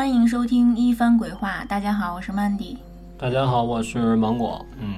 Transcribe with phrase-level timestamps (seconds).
[0.00, 1.62] 欢迎收听一番鬼话。
[1.68, 2.78] 大家好，我是曼迪。
[3.18, 4.64] 大家好，我是芒果。
[4.80, 4.94] 嗯，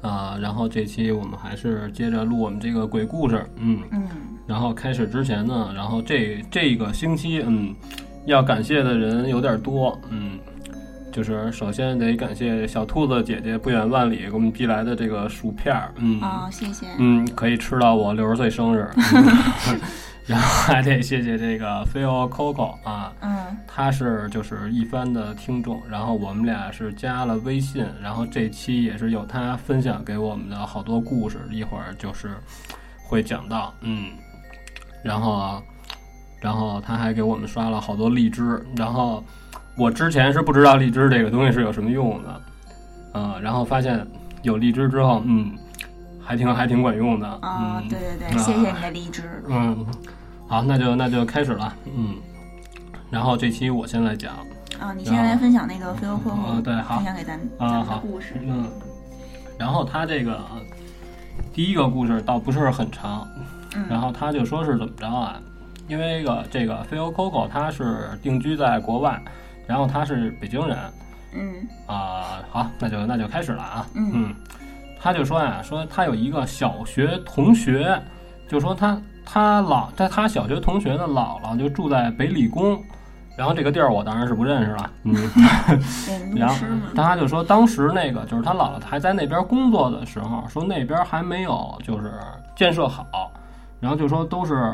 [0.00, 3.44] 啊，然后这期我们还是接着录我们这个鬼故事。
[3.56, 4.06] 嗯嗯，
[4.46, 7.74] 然后开始之前呢，然后这这个星期，嗯，
[8.26, 9.98] 要感谢的人有点多。
[10.10, 10.38] 嗯，
[11.10, 15.92] 就是首先得感谢小兔子姐姐不远万里给我们寄来的这个薯片儿。
[15.96, 16.86] 嗯，哦，谢谢。
[16.98, 18.88] 嗯，可以吃到我六十岁生日。
[18.94, 19.80] 嗯
[20.26, 23.19] 然后还得谢谢这个 Phil Coco 啊，嗯
[23.80, 32.36] 他是就是一番的听众，然后我们俩是加了微信，然后这期也是有他分享给我们的好多故事，一会儿就是
[33.08, 34.10] 会讲到，嗯，
[35.02, 35.62] 然后啊，
[36.42, 39.24] 然后他还给我们刷了好多荔枝，然后
[39.78, 42.42] 我之前是不知道荔枝这个东西是有什么用的，
[43.14, 44.06] 嗯，然后发现
[44.42, 45.56] 有荔枝之后，嗯，
[46.22, 49.42] 还挺还挺管用的，哦嗯，，对对对，谢谢你的荔枝。
[49.48, 49.86] 嗯，
[50.46, 52.16] 好，那就那就开始了，嗯，
[53.10, 54.34] 然后这期我先来讲，
[54.78, 56.96] 啊，你先来分享那个飞欧客户，嗯对好。
[56.96, 57.98] 分享给咱啊咱们的好。
[57.98, 58.34] 故事。
[58.40, 58.70] 嗯，
[59.58, 60.40] 然后他这个
[61.52, 63.26] 第一个故事倒不是很长，
[63.74, 65.40] 嗯，然后他就说是怎么着啊？
[65.88, 69.20] 因为这个这个飞欧 Coco 他是定居在国外，
[69.66, 70.78] 然后他是北京人。
[71.34, 71.66] 嗯。
[71.86, 74.32] 啊、好，那就那就开始了啊，嗯。
[75.00, 78.00] 他就说呀，说他有一个小学同学，
[78.48, 82.80] 就说他他老在他小学同学的姥姥就住在北理工。
[83.40, 85.14] 然后这个地儿我当然是不认识了，嗯，
[86.34, 86.54] 对， 然后。
[86.94, 92.12] 他就说，当时那个就是他姥姥还在那边工作的时候，说那边还没有就是
[92.54, 93.32] 建设好，
[93.80, 94.70] 然后就说都是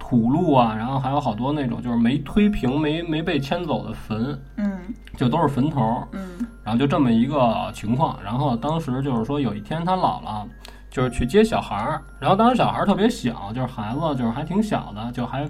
[0.00, 4.68] 土路啊，然后还有好多那种就是没推平、没没被迁走的坟，嗯
[5.16, 8.18] 就都是坟头，嗯然后就这么一个情况。
[8.24, 10.44] 然后当时就是说有一天他姥姥
[10.90, 15.48] 就是去接小孩儿，然后当时小孩儿特别小，就是孩子就是还挺小的，就还。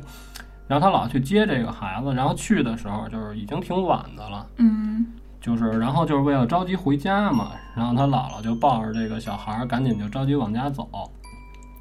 [0.68, 5.06] 然后他姥姥去接这个孩子，然后去的时候就是已经挺晚的了，嗯
[5.40, 10.88] 就是，然后就是为了着急回家嘛，然后他姥姥就抱着这个小孩儿，赶紧就着急往家走。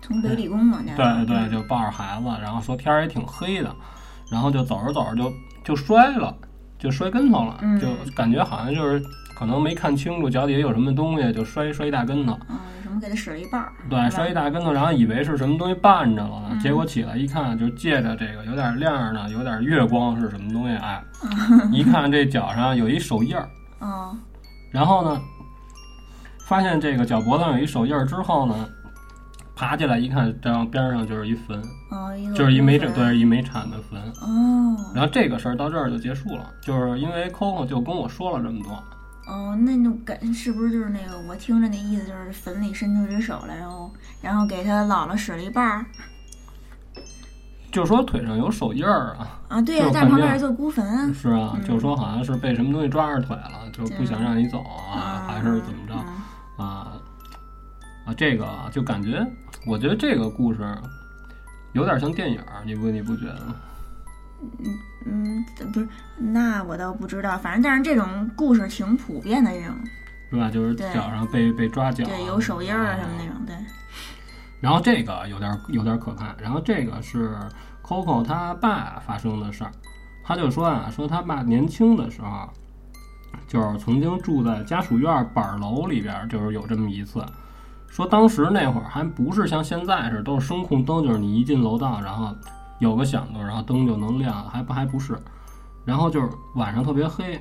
[0.04, 1.26] 从北理工往家走。
[1.26, 3.76] 对对，就抱着孩子，然后说天儿也挺黑的，
[4.30, 6.32] 然后就走着走着就就摔了，
[6.78, 9.04] 就摔跟头了，嗯就感觉好像就是
[9.34, 12.38] 可能没看清楚脚底下有什么东西，就摔摔一大跟头。
[12.50, 12.60] 嗯，
[12.96, 13.74] 什么给他使了一半儿。
[13.90, 20.76] 对，摔一大跟头，然后以为是什么东西绊着了，嗯结果起来一看，就借着这个有点亮呢，有点月光是什么东西？
[20.78, 21.04] 哎，
[21.72, 23.50] 一看这脚上有一手印儿。
[23.82, 24.18] 嗯
[24.72, 25.22] 然后呢，
[26.46, 28.68] 发现这个脚脖子上有一手印儿之后呢，
[29.56, 31.62] 爬起来一看，这样边上就是一坟，
[32.34, 34.00] 就是一煤部分对，一没产的坟。
[34.22, 38.82] 哦然后这个事儿到这儿就结束了，就是因为 Coco 就跟我说了这么多，
[39.28, 43.92] 哦，那就感是不是就是那个我听着那意思就是坟里伸出一只手来，然后
[44.22, 45.86] 然后给他姥姥使了一半儿
[47.72, 49.62] 就说腿上有手印儿啊，啊？
[49.62, 51.12] 对呀、就但是旁边有一座孤坟啊。
[51.14, 55.94] 是啊，嗯就说好像是被什么东西抓着腿了，就不想让你走啊，还是怎么着
[56.58, 56.94] 嗯啊？
[58.06, 59.26] 啊，这个就感觉，
[59.66, 60.60] 我觉得这个故事
[61.74, 63.56] 有点像电影，你不你不觉得吗？
[64.60, 64.66] 嗯，
[65.72, 69.76] 不是，那我倒不知道，反正但是这种故事挺普遍的，这种
[70.32, 70.50] 是吧？
[70.50, 73.56] 就是脚上被被抓脚啊，对有手印儿啊什么那种，对，
[74.60, 76.36] 然后这个有点有点可怕。
[76.42, 77.38] 然后这个是
[77.84, 79.72] Coco 他爸发生的事儿，
[80.24, 82.50] 他就说啊，说他爸年轻的时候，
[83.48, 87.24] 就是曾经住在家属院板儿楼里边儿，就是有这么一次。
[87.88, 92.36] 说当时那会儿还不是像现在似的都是声控灯，就是你一进楼道，然后
[92.80, 95.18] 有个响动，然后灯就能亮，还不还不是。
[95.86, 97.40] 然后就是晚上特别黑，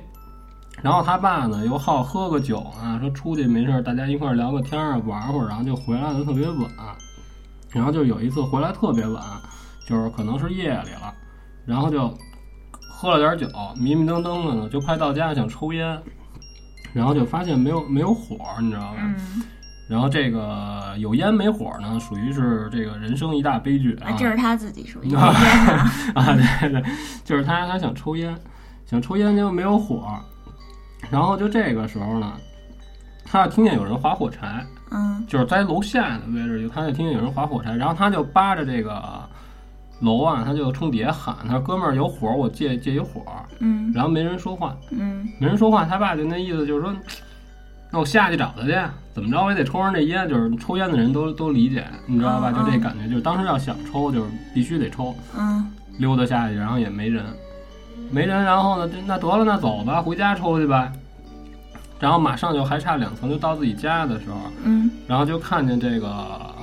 [0.81, 6.69] 然后他爸呢又好喝个酒啊，说出去没事儿大家一块儿聊个天儿啊，玩会儿，然后就回来的特别晚。
[7.71, 9.21] 然后就有一次回来特别晚，
[9.85, 11.13] 就是可能是夜里了，
[11.65, 12.09] 然后就
[12.89, 16.01] 喝了点酒，迷迷瞪瞪的呢，就快到家想抽烟，
[16.93, 18.97] 然后就发现没有没有火，你知道吧？
[18.99, 19.43] 嗯，
[19.87, 24.15] 然后这个有烟没火呢，属于是这个人生一大悲剧啊啊，。
[24.17, 25.33] 这是他自己属于 啊
[26.59, 26.83] 对对，
[27.23, 28.35] 就是他他想抽烟，
[28.85, 30.07] 想抽烟结果没有火，
[31.11, 32.33] 然后就这个时候呢，
[33.23, 35.23] 他就听见有人划火柴，嗯。
[35.27, 39.01] 就是在楼下的位置，就他就听见有人划火柴，然后他就扒着这个
[40.01, 43.23] 楼啊，他就冲底下喊：“他说哥们儿有火，我借借一火。
[43.59, 45.27] 嗯”然后没人说话，嗯。
[45.39, 46.93] 没人说话，他爸就那意思就是说，
[47.91, 48.75] 那我下去找他去，
[49.13, 52.51] 怎么着我也得抽上这烟，就是抽烟的人都都理解，你知道吧？
[52.53, 55.15] 嗯就这感觉，就是当时要想抽，就是必须得抽。
[55.37, 57.23] 嗯溜达下去，然后也没人，
[58.11, 60.91] 没人，然后呢，这那得了，那走吧，回家抽去吧。
[62.01, 64.35] 然后马上就还差两层就到自己家的时候，
[64.65, 66.53] 嗯，然后就看见这个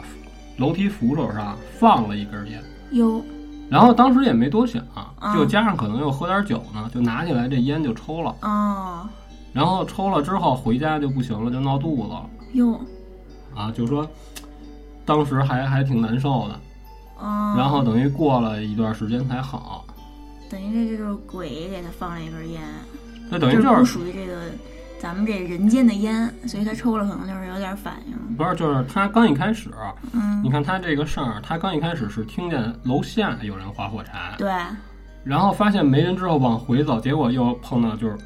[0.58, 3.24] 楼梯扶手上放了一根烟，有，
[3.70, 4.84] 然后当时也没多想，
[5.22, 8.34] 嗯就加上可能又喝点酒呢，就拿起来这烟就抽了。
[8.42, 9.08] 哦，
[9.52, 12.26] 然后抽了之后回家就不行了，就闹肚子了。
[12.52, 12.80] 哟，
[13.54, 14.08] 啊，就说
[15.04, 16.60] 当时还还挺难受的。
[17.18, 19.84] 哦，然后等于过了一段时间才好，
[20.50, 22.60] 等于这就是鬼给他放了一根烟，
[23.30, 24.34] 那等于是不就是属于这个
[24.98, 28.36] 咱们这人间的烟，所以他抽了可能就是有点反应。
[28.36, 29.70] 不是就是他刚一开始，
[30.12, 30.42] 嗯。
[30.42, 34.50] 你，看他这个事儿，他刚一开始是听见楼下有人划火柴，对，
[35.22, 38.16] 然后发现没人之后往回走，结果又碰到就是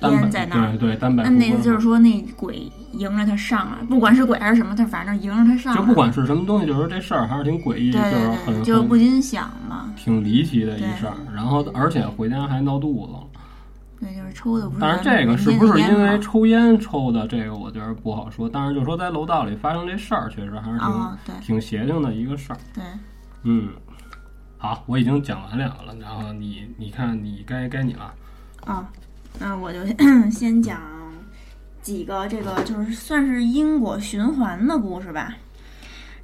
[0.00, 5.80] 单摆烟在那儿对对单摆那那烛光就是说那鬼迎着他上来，不管是鬼还是什么，他反正迎着他上来。
[5.80, 11.14] 就不管是什么东西，就是这事儿还是挺诡异，对就是很就不禁想嘛，挺离奇的一事儿。
[11.34, 13.40] 然后而且回家还闹肚子，
[14.00, 17.26] 对，就是抽的不是但是这个是不是因为抽烟抽的？
[17.26, 18.48] 这个我觉得不好说。
[18.48, 22.58] 但是就说在楼道里发生这事儿，确实还是挺、挺邪性的一个事儿。
[22.72, 22.82] 对，
[23.42, 23.68] 嗯，
[24.56, 28.12] 好，我已经讲完两个了，然后你你看你该该你了。
[28.64, 28.88] 啊，
[29.38, 29.78] 那我就
[30.30, 30.80] 先讲
[31.82, 35.34] 几个这个就是算是因果循环的故事吧。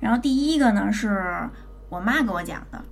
[0.00, 1.48] 然后第一个呢是
[1.88, 2.84] 我妈给我讲的，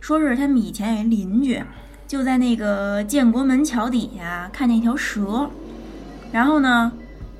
[0.00, 1.62] 说是他们以前有一邻居，
[2.06, 5.50] 就在那个建国门桥底下看见一条蛇，
[6.32, 6.92] 然后呢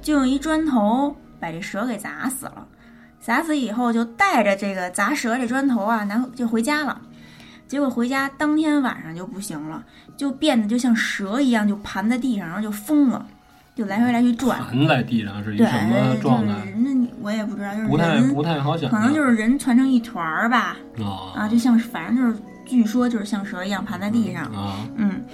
[0.02, 2.67] 就用一砖头把这蛇给砸死了。
[3.19, 7.00] 砸死以后就带着这个砸蛇这砖头啊，拿就回家了。
[7.69, 9.83] 结果回家当天晚上就不行了，
[10.17, 13.27] 就变得就像蛇一样，就盘在地上，然后就疯了，
[13.75, 14.63] 就来回来去转。
[14.63, 16.55] 盘在地上是什么状态？
[16.61, 18.91] 就是那你我也不知道，就是不太人不太好想。
[18.91, 25.25] 可能就是人团成一团儿吧，啊啊，就像反正就是据说就是像蛇一样盘在地上，啊嗯，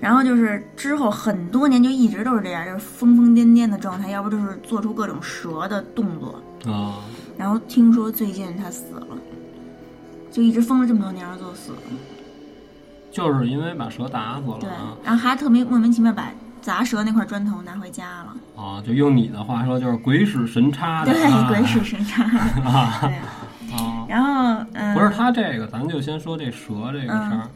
[0.00, 6.40] 然后就是之后很多年就一直都是这样，就是疯疯癫癫的状态，要不就是做出各种蛇的动作。
[6.70, 7.00] 啊！
[7.38, 9.06] 然后听说最近他死了，
[10.30, 11.78] 就一直封了这么多年，然后最后死了。
[13.10, 14.70] 就是因为把蛇打死了对，
[15.04, 16.30] 然后还特别莫名其妙把
[16.62, 18.80] 砸蛇那块砖头拿回家了，啊！
[18.86, 21.12] 就用你的话说，就是鬼使神差的。
[21.12, 22.22] 对，啊鬼使神差。
[22.22, 23.10] 啊对，
[23.76, 24.06] 啊！
[24.08, 27.48] 然后嗯，不是他这个，咱就先说这蛇这个事儿。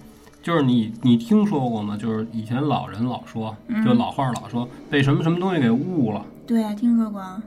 [0.43, 1.97] 就是你，你听说过吗？
[1.97, 6.21] 就是以前老人老说，嗯就老话老说，被什么什么东西给误了。
[6.47, 7.41] 对啊，听说过啊。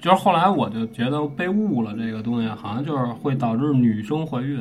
[0.00, 4.60] 就是后来我就觉得被误了这个东西，好像就是会导致女生怀孕。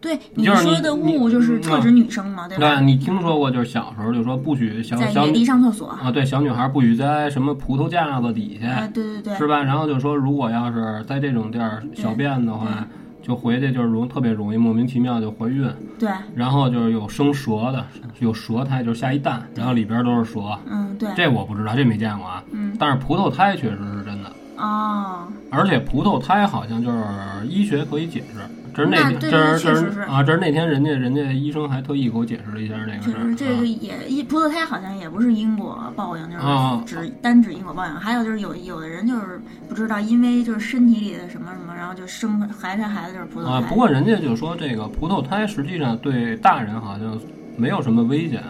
[0.00, 2.76] 对你说的误就是嗯特指女生嘛，对吧？
[2.76, 3.50] 对，你听说过？
[3.50, 5.88] 就是小时候就说不许小小地上厕所。
[5.88, 9.62] 啊，对，小女孩不许在什么葡萄架子底啊，下，对对对，是吧？
[9.62, 12.86] 然后就说，如果要是在这种地儿小便的话，
[13.20, 15.68] 就回去就是容特别容易莫名其妙就怀孕。
[15.98, 17.84] 对，然后就是有生蛇的，
[18.20, 20.40] 有蛇胎，就是下一蛋，然后里边都是蛇。
[20.66, 22.42] 嗯对，这我不知道，这没见过啊。
[22.52, 23.99] 嗯但是葡萄胎确实是
[24.60, 26.98] 哦，而且葡萄胎好像就是
[27.48, 28.40] 医学可以解释。
[28.72, 33.22] 这是那天，这是这是啊，这是那天人家人家医生还特意给我解释了一下这个事儿。
[33.22, 37.94] 就是这个也一葡萄胎好像也不是因果报应，啊就是只单指因果报应。
[37.96, 43.50] 还有就是有有的人就是不知道，因为就是身体里的什么什么，然后就生孩子孩子就是葡萄胎。
[43.54, 47.18] 啊，不过人家就说这个葡萄胎实际上对大人好像
[47.56, 48.40] 没有什么危险，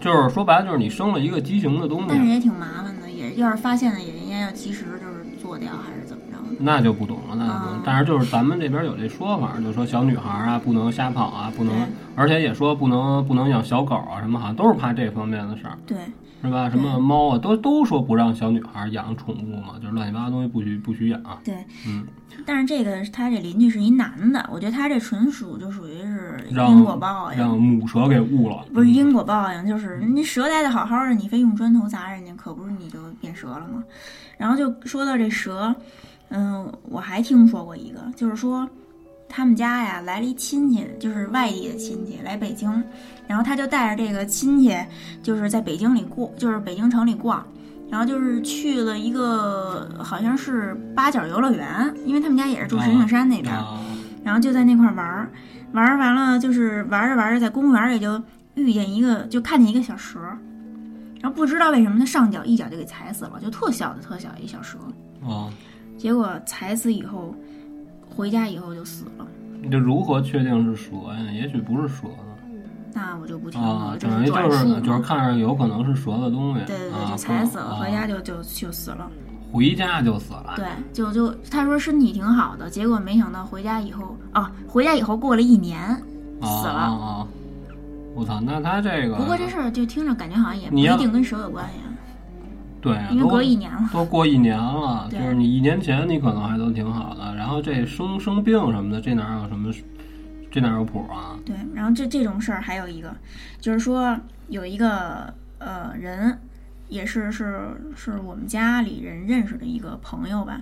[0.00, 5.17] 就是说白了就是你生了一个畸形的东西，但是也挺麻烦的，也要是发现了也应该要及时就是
[5.48, 6.36] 做掉还是怎么着？
[6.60, 7.82] 那就不懂了，那就不懂啊。
[7.86, 15.96] 但是就是咱们这边有这说法，就说小女孩啊不能瞎跑啊，不能，而且也说不能不能养小狗啊什么，好像都是怕这方面的事儿，对，
[16.42, 16.68] 是吧？
[16.68, 21.20] 什么猫啊，都都说不让小女孩养宠物嘛，就是乱七八糟东西不许不许养。
[21.42, 21.54] 对，
[21.86, 22.04] 嗯，
[22.44, 33.82] 但是这个他这邻居是一男的，我觉得他这纯属就属于是因果报应，让母蛇给误了，不是因果报应，就是人家蛇待的好好的，你非用砖头砸人家，可不是你就变蛇了吗？
[34.38, 35.74] 然后就说到这蛇，
[36.30, 38.66] 嗯，我还听说过一个，就是说
[39.28, 42.70] 他们家呀来了一亲戚，就是外地的亲戚来北京，
[43.26, 44.74] 然后他就带着这个亲戚，
[45.22, 47.44] 就是在北京里过，就是北京城里逛。
[47.90, 53.80] 然后就是去了一个好像是八角游乐园，因为他们家也是住石景山那边，啊
[54.22, 55.30] 然后就在那块儿玩儿，
[55.72, 58.22] 玩儿完了就是玩着玩着，在公园里就
[58.56, 60.18] 遇见一个，就看见一个小蛇，
[61.20, 64.78] 然后不知道为什么他上脚一脚就给踩死了，就特小的特小一小蛇，
[65.22, 65.50] 哦！
[65.96, 67.34] 结果踩死以后，
[68.08, 69.26] 回家以后就死了。
[69.60, 71.32] 你这如何确定是蛇呀？
[71.32, 72.24] 也许不是蛇呢。
[72.94, 74.26] 那我就不听了，啊，这等于。
[74.26, 79.10] 就是就是看着有可能是蛇的东西，对对对，啊就踩死了，啊回家就就就死了。
[79.50, 86.02] 回家就死了，对，就就他说身体挺好的，结果没想到回家以后啊，回家以后过了一年啊
[86.42, 87.26] 死了。
[88.18, 91.86] 我操，那他这个不过这事儿就听着感觉好像也不一定跟蛇有关系啊，
[92.80, 93.88] 对啊，因为都隔一年了。
[93.92, 99.72] 都过一年了，就是你一年前你可能还都挺好的，然后这生生病什么的，这哪有什么
[100.50, 101.38] 这哪有谱啊？
[101.46, 103.14] 对，然后这这种事儿还有一个，
[103.60, 106.36] 就是说有一个呃人，
[106.88, 110.60] 也是是是我们家里人认识的一个朋友吧，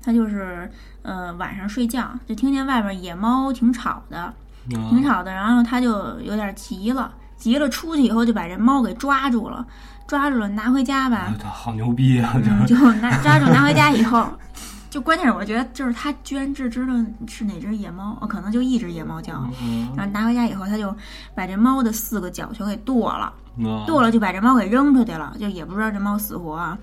[0.00, 0.70] 他就是
[1.02, 4.32] 呃晚上睡觉就听见外边野猫挺吵的，
[4.68, 9.66] 挺啊，吵的，然后他就有点急了，急了出去以后就把这猫给抓住了，
[10.06, 12.32] 抓住了拿回家吧，啊好牛逼啊！
[12.44, 14.26] 嗯，就拿抓住拿回家以后，
[14.90, 16.92] 就关键是我觉得就是他居然只知道
[17.26, 19.34] 是哪只野猫，哦，可能就一只野猫叫。
[19.62, 20.94] 嗯然后拿回家以后，他就
[21.34, 26.78] 把这猫的四个脚全给剁了，嗯，剁了就把这猫给扔出去了，就也不知道这猫死活啊。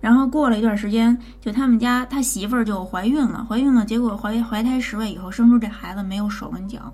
[0.00, 6.92] 然后过了一段时间，就他们家他媳妇儿就怀孕了，怀孕了，结果怀怀胎十月以后生出这孩子没有手跟脚，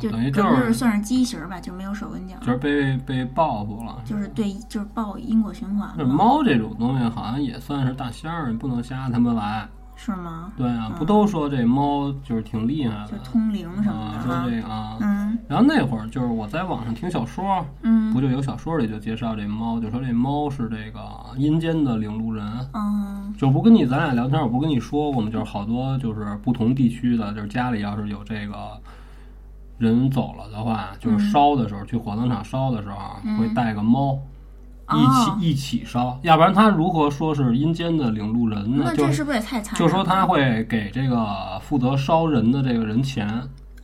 [0.00, 3.96] 就等于就是算是畸形儿吧，就没有手跟脚，就是被被报复了。
[4.04, 9.68] 就是对，就是报因果循环这嘛，猫这种东西好像也算是大仙儿，你不能瞎他们来。
[10.00, 10.52] 是吗？
[10.56, 14.14] 对啊，嗯不都说这猫就是挺厉害就的通灵什么啊？
[14.16, 21.00] 的说哈，这个啊，嗯然后那会儿就是我在网上听小说，嗯不就有小说里就介绍这猫，就说这猫是这个
[21.36, 22.46] 阴间的领路人。
[22.74, 25.28] 嗯就不跟你咱俩聊天，我不跟你说过吗？
[25.32, 28.80] 就是好多就是不同地区的，就是家里要是有这个
[29.78, 32.96] 人走了的话，就是烧的时候、去火葬场烧的时候
[33.38, 34.18] 会带个猫。
[34.90, 38.84] 一哦起一起烧，要不然他如何说是阴间的领路人呢？
[38.86, 39.86] 那就是这是不是也太残忍就？
[39.86, 43.26] 说他会给这个负责烧人的这个人钱，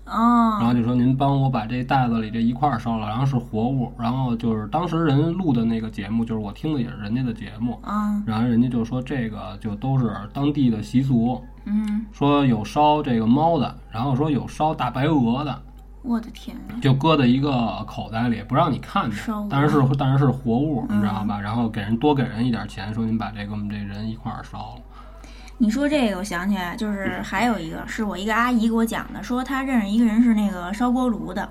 [0.06, 15.60] 然哦，后就说您帮我把这袋子里这一块儿烧了，然后是活物，然后就是当时人录的那个节目，就是我听的也是人家的节目，嗯然后人家就说这个就都是当地的习俗，嗯，说有烧这个猫的，然后说有烧大白鹅的，
[16.04, 16.76] 我的天啊！
[16.82, 17.50] 就搁在一个
[17.86, 21.40] 口袋里，不让你看见烧鹅，但是当然是是活物，嗯你知道吧？
[21.40, 24.82] 然后给人多给人一点钱，说你把这个我们这人一块儿烧了。
[25.56, 31.48] 你说这个，我想起来，就是还有一个是我一个阿姨给我讲的，说她认识一个人是那个烧锅炉的，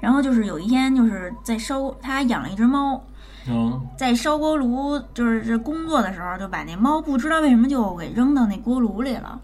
[0.00, 3.00] 然后就是有一天就是在烧，她养了一只猫，
[3.48, 9.40] 嗯，在烧锅炉就是这工作的时候，就把那猫不知道为什么就给扔到那锅炉里了。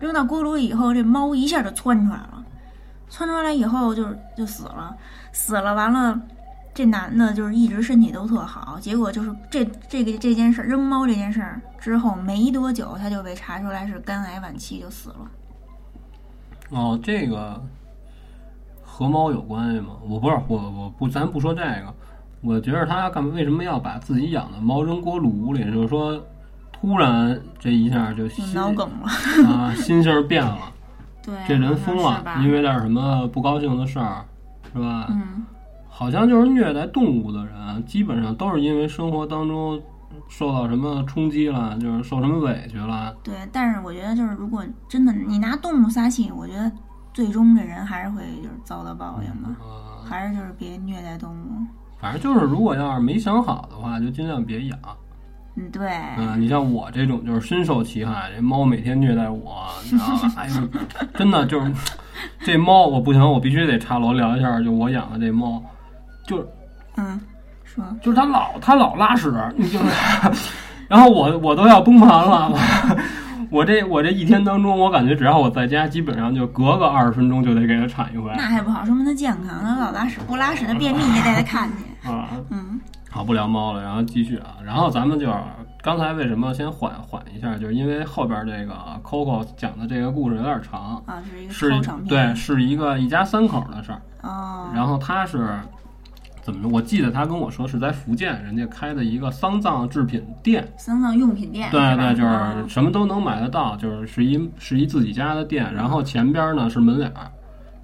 [0.00, 2.37] 扔到锅炉以后，这猫一下就窜出来了，
[3.08, 4.04] 窜出来以后就
[4.36, 4.96] 就死了，
[5.32, 6.20] 死了完了。
[6.74, 15.16] 这男的就是一直身体都特好，结果就是这这个这件事儿扔猫这件事儿之后没多久，他就被查出来是肝癌晚期就死了。
[16.70, 17.60] 哦，这个
[18.84, 19.94] 和猫有关系吗？
[20.06, 21.92] 我不是，我我不，咱不说这个。
[22.42, 25.64] 我觉得他干为什么要把自己养的猫扔锅炉里？
[25.72, 26.22] 就是说，
[26.70, 30.72] 突然这一下就心脑梗了，啊，心性儿变了，
[31.22, 34.24] 对，这人疯了因为点什么不高兴的事儿，
[34.72, 35.06] 是吧？
[35.10, 35.44] 嗯，
[35.88, 39.80] 好像就是虐待动物的人，基本上都是因为生活当中
[40.28, 43.14] 受到什么冲击了，就是受什么委屈了。
[43.22, 46.70] 对，但是我觉得就是如果真的你拿动物撒气，我觉得
[47.12, 51.66] 最终这人还是会就是遭到报应的，嗯，还是就是别虐待动物。
[52.00, 54.78] 反正就是，如果要是没想好的话，就尽量别养。
[55.58, 60.32] 嗯，对，嗯、你像我这种就是深受其害，这猫每天虐待我，你知道吧？
[60.36, 60.68] 哎呦，
[61.14, 61.72] 真的就是
[62.44, 65.60] 这猫，我不行，我必须得插楼聊一下，就我养的这猫，
[66.24, 66.46] 就是
[66.96, 67.20] 嗯，
[67.64, 69.86] 说就是它老它老拉屎，你就是，
[70.86, 72.50] 然后我我都要崩盘了。
[72.50, 72.58] 我
[73.50, 82.08] 我这我这一天当中，我感觉只要我在家，基本上就隔个二十分钟就得给它铲一回那还不好，说明它健康，它老拉屎不拉屎，它便秘，你得带它看去。
[82.08, 82.28] 啊。
[82.50, 84.56] 嗯好，不聊猫了，然后继续啊。
[84.64, 85.34] 然后咱们就是
[85.82, 94.02] 刚才为什么先缓缓一下，就是因为后边这个 Coco 讲的这个故事有点长，啊，是一个对，是一个一家三口的事儿。
[94.22, 95.48] 哦，然后他是
[96.42, 96.68] 怎么着？
[96.68, 100.66] 我记得他跟我说是在福建人家开的一个丧葬制品店。
[100.76, 101.70] 丧葬用品店。
[101.70, 107.30] 对对，就是哦什么都能买得到，就是是一是一自己家的店，然后前边呢是门脸儿，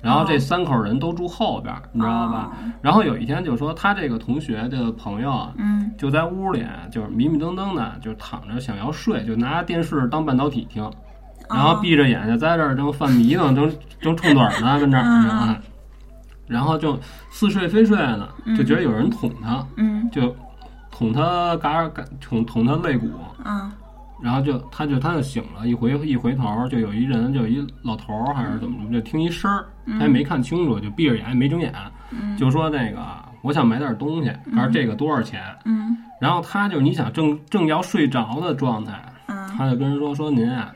[0.04, 0.38] 然后这哦。
[0.38, 2.52] 三口人都住后边儿，你知道吧？
[2.52, 2.70] 哦。
[2.82, 5.90] 然后有一天就说他这个同学的朋友啊，嗯。
[5.96, 10.88] 就在屋里就是迷迷瞪瞪的，就是躺着想要睡，就拿电视当半导体听，
[11.48, 15.56] 然后哦闭着眼睛在这儿正犯迷呢，正 正冲盹儿呢，跟这儿？
[16.46, 16.98] 然后就
[17.30, 20.08] 似睡非睡呢，就觉得有人捅他，嗯。
[20.10, 20.34] 就
[20.90, 23.08] 捅他嘎儿嘎捅捅他肋骨，
[23.42, 23.72] 啊
[24.22, 29.66] 然后就他就他就醒了，一回一回头就有一人，就有一老头儿还是怎么着，就听一声儿，
[29.98, 31.72] 他也没看清楚，就闭着眼也没睁眼，
[32.10, 33.04] 嗯就说那个
[33.42, 35.42] 我想买点东西，他说这个多少钱？
[35.64, 40.72] 嗯然后他就你想正正要睡着的状态，嗯他就跟人说说您啊，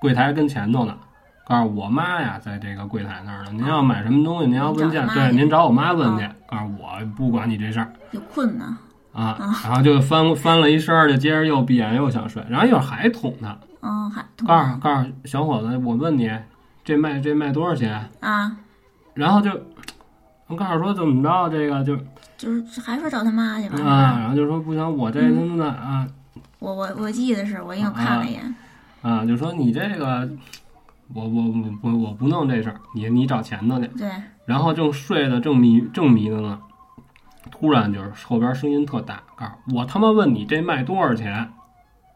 [0.00, 0.96] 柜台跟前头呢，
[1.44, 3.50] 告诉我妈呀，在这个柜台那儿呢。
[3.52, 6.26] 您要买什么东西，您要问价，对，您找我妈问去。
[6.46, 8.74] 告诉我不管你这事儿有困难。
[9.22, 9.36] 啊。
[9.64, 16.30] 然后就翻翻了一身儿，就接着又闭眼又想睡，然后一会儿还捅他，嗯，还告诉告诉小伙子，我问你，
[16.84, 18.08] 这卖这卖多少钱？
[18.20, 18.56] 啊，
[19.14, 19.50] 然后就
[20.46, 21.96] 我告诉说怎么着，这个就
[22.36, 23.78] 就是还说找他妈去吧。
[23.82, 26.06] 啊，然后就说不行，我这嗯他妈的啊
[26.60, 28.54] 我我我记得是我因为我看了一眼，
[29.02, 30.28] 啊，就说你这个
[31.14, 33.86] 我我我我我不弄这事儿，你你找钱的去。
[33.98, 34.10] 对，
[34.44, 36.58] 然后正睡得正迷正迷的呢，
[37.58, 41.48] 突然就是后边声音特大，告诉我他妈问你这卖多少钱？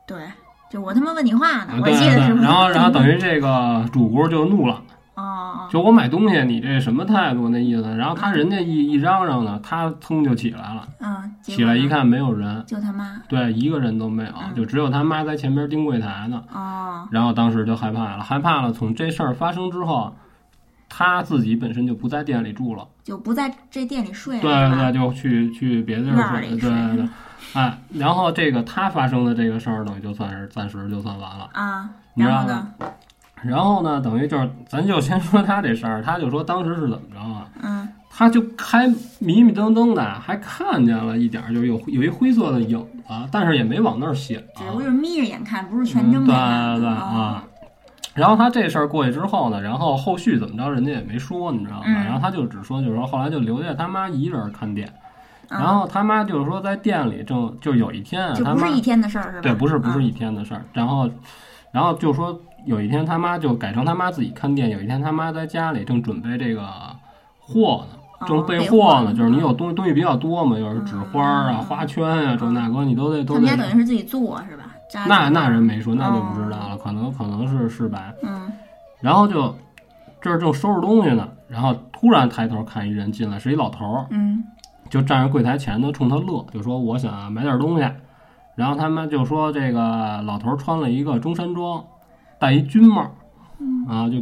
[0.06, 0.18] 对，
[0.70, 2.42] 就我他妈问你话呢啊，我记得是对。
[2.42, 4.82] 然后然后等于这个主顾就怒了，
[5.14, 7.96] 哦哦，就我买东西你这什么态度那意思？
[7.96, 16.42] 然后他人家一一嚷嚷呢，他噌就起来了，嗯，起来一看没有人，就他妈对，一个人都没有，嗯就只有他妈在前边盯柜台呢。
[16.52, 18.72] 哦，然后当时就害怕了，害怕了。
[18.72, 20.14] 从这事儿发生之后，
[20.94, 22.86] 他自己本身就不在店里住了。
[23.02, 27.08] 就不在这店里睡了，对是吧对，就去去别的地院儿睡，对对对，
[27.54, 31.48] 哎，然后这个他发生的这个事儿，等于就算是暂时就算完了。
[31.54, 32.86] 啊，你知道然后呢吗？
[33.42, 37.48] 然后呢，等于就是，咱就先说他这事儿，他就说当时是怎么着啊？
[37.62, 38.86] 嗯他就还
[39.20, 44.38] 迷迷瞪瞪的，还看见了一点儿，就有有一灰色的影子，但是也没往那儿显。
[44.54, 46.80] 只不过就是眯着眼看，不是全睁嗯对着看。
[46.80, 47.44] 对哦啊。
[48.14, 51.84] 然后他这事儿过去之后呢，然后后续怎么着，人家也没说，你知道吗？
[51.86, 54.88] 嗯然后他就只说，就是说后来就留下他妈一人看店。
[54.88, 59.40] 嗯然后他妈就是说在店里正就有一天不是一天的事儿是吧？
[59.42, 61.10] 对不是不是嗯一天的事儿，然后
[61.72, 66.62] 然后就说有一天他妈就改成他妈自己看店，有一天他妈在家里正准备这个
[67.40, 67.96] 货呢。
[67.96, 73.64] 哦正备备货呢，就是你有东西东西比较多嘛，又是纸花啊、嗯花圈啊，这那个你都得都他们家得。
[73.68, 74.61] 等于是自己做是吧？
[74.92, 78.12] 扎那那人没说，那就不知哦道了，可能可能是是吧。
[78.22, 78.52] 嗯
[79.00, 79.56] 然后就
[80.20, 84.44] 这儿正收拾东西呢，然后突然抬头看一人进来，是一老头儿，嗯
[84.90, 87.90] 就站在柜台前头冲他乐，就说我想买点东西。
[88.54, 91.82] 然后他们就说这个老头儿穿了一个中山装，
[92.38, 93.10] 戴一军帽，
[93.58, 94.18] 嗯，啊就，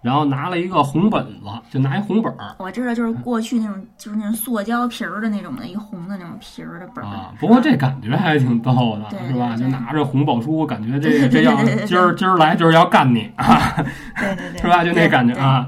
[0.00, 7.08] 然后拿了一个红本子，就拿一红本儿我知道，就是过去那种就是那种塑胶皮儿的那种的，一红的那种皮儿的本儿。
[7.08, 7.32] 啊。
[7.40, 9.56] 不过这感觉还挺逗的，是吧？
[9.56, 13.74] 就拿着红宝书，感觉这这要今儿今儿来就是要干你啊，
[14.16, 14.84] 对对对， 是吧？
[14.84, 15.34] 就那感觉。
[15.34, 15.66] 啊。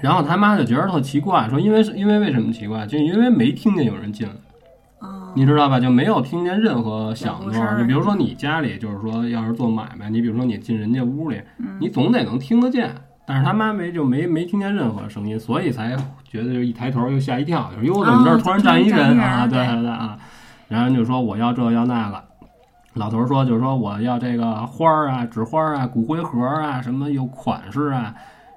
[0.00, 2.86] 然后他妈就觉得特奇怪，说因为是因为为什么奇怪？
[2.86, 4.32] 就因为没听见有人进来。
[5.34, 5.80] 你知道吧？
[5.80, 7.52] 就没有听见任何响动。
[7.78, 12.94] 就比如说你家里，就是说要是做买卖，你比如说你进人家屋里，嗯你总得能听得见。
[13.24, 19.46] 但是他妈没就没没听见任何声音，所以才觉得就一抬头又吓一跳，就是哟怎么这儿突然站一哦人啊？
[19.46, 20.18] 对对对啊！
[20.68, 22.22] 然后就说我要这要那个，
[22.94, 28.12] 老头儿说就是说我要这个花儿啊、纸花儿啊、骨灰盒啊，什么有款式啊，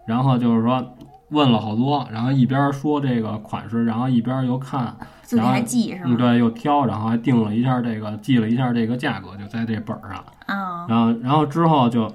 [0.08, 0.84] 然后就是说
[1.30, 4.96] 问了好多，然后一边说这个款式，然后一边又看。
[5.26, 6.18] 自己还记是嗯，吗？
[6.18, 10.24] 对，又挑，然后还定了一下这个，记了一下这个价格，就在这本儿上。
[10.46, 12.10] 啊，然后，然后之后就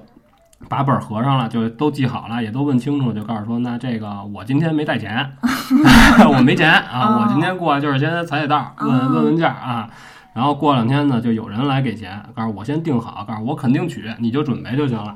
[0.69, 5.29] 把本儿合上了，就都记好了，也都问清楚，就告诉说，那这个我今天没带钱，
[6.27, 9.89] 我没钱啊，哦我今天过来就是先踩踩道，问哦问问价啊。
[10.33, 15.13] 然后过两天呢，就有人来给钱，告诉我先定好，告诉我肯定取，你就准备就行了。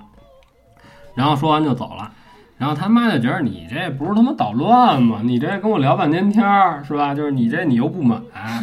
[1.16, 2.12] 然后说完就走了。
[2.58, 5.20] 然后他妈就觉得你这不是他妈捣乱吗？
[5.24, 7.14] 你这跟我聊半天天儿是吧？
[7.14, 8.18] 就是你这你又不买，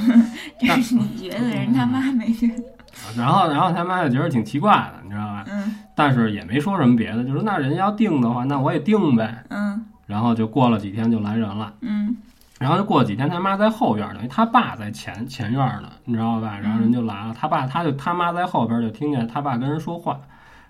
[0.58, 2.62] 这是你觉得人他妈没觉得？
[3.16, 5.44] 然后然后他妈就觉得挺奇怪的，你知道吧？
[5.48, 9.44] 嗯但是也没说什么别的，就说那人要定的话，那我也定呗。
[9.50, 12.16] 嗯然后就过了几天就来人了，嗯
[12.58, 16.58] 然后就过了几天他妈在后院儿，等于他爸在前前院儿呢，你知道吧？
[16.62, 20.18] 然后人就来了，他爸他就他妈在后边儿就听见他爸跟人说话，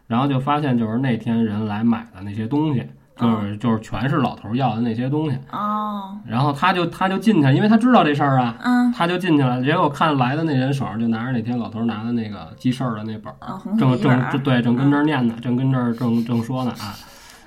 [0.07, 2.87] 然后就发现就是那天人来买的那些东西，
[3.23, 8.57] 就是就是全是老头儿要的那些东西，哦然后他就他就进去，因为他知道这事儿啊。
[8.63, 16.73] 嗯他就进去了，结果看来的那人手上就拿着那天老头儿拿的那个记事儿的那本儿，哦正正正对，正跟这儿念呢，正跟这儿正正说呢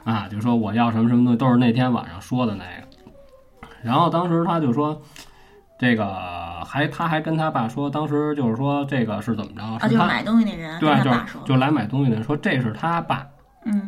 [0.06, 2.88] 啊啊，就说我要什么什么东西，都是那天晚上说的那个。
[3.84, 5.00] 然后当时他就说，
[5.78, 6.08] 这个
[6.66, 9.62] 还他还跟他爸说，当时就是说这个是怎么着？
[9.80, 11.12] 他就是买东西那人对，就
[11.46, 13.26] 就来买东西的人说这是他爸
[13.66, 13.88] 嗯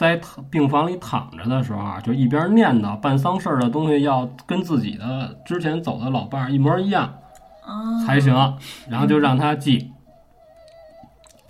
[0.00, 7.04] 在躺病房里躺着的时候啊，就一边念叨办丧事儿的东西要跟自己的之前走的老伴儿一模一样。
[7.66, 8.02] 哦。
[8.06, 8.34] 才行，
[8.88, 9.92] 然后就让他记，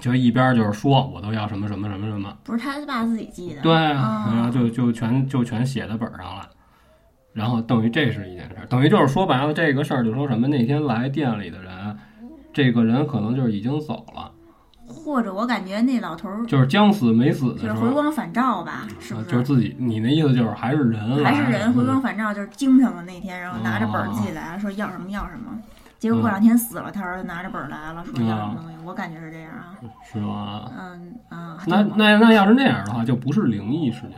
[0.00, 4.24] 就一边就是说我都要什么什么什么什么，不是他爸自己记的，对，哦。
[4.34, 6.48] 然后就就全就全写在本上了，
[7.32, 11.96] 然后等于这是一件事儿，等于就是说白了这个事儿就说什么那天来店里的人，
[12.52, 14.32] 这个人可能就是已经走了，
[15.04, 25.58] 或者我感觉那老头儿就是将死没死的就是，回光返照吧，是不是就是自己，你那意思就是还是人，还是人回嗯光返照，就是精神了那天，然后拿着本儿自己来了，说要什么要什么。
[25.98, 28.76] 结果过两天死了，他儿子拿着本儿来了，说要什么东西。
[28.84, 29.74] 我感觉是这样啊，
[30.10, 30.70] 是吗？
[30.78, 34.16] 嗯啊，那那那要是那样的话，就不是灵异事件。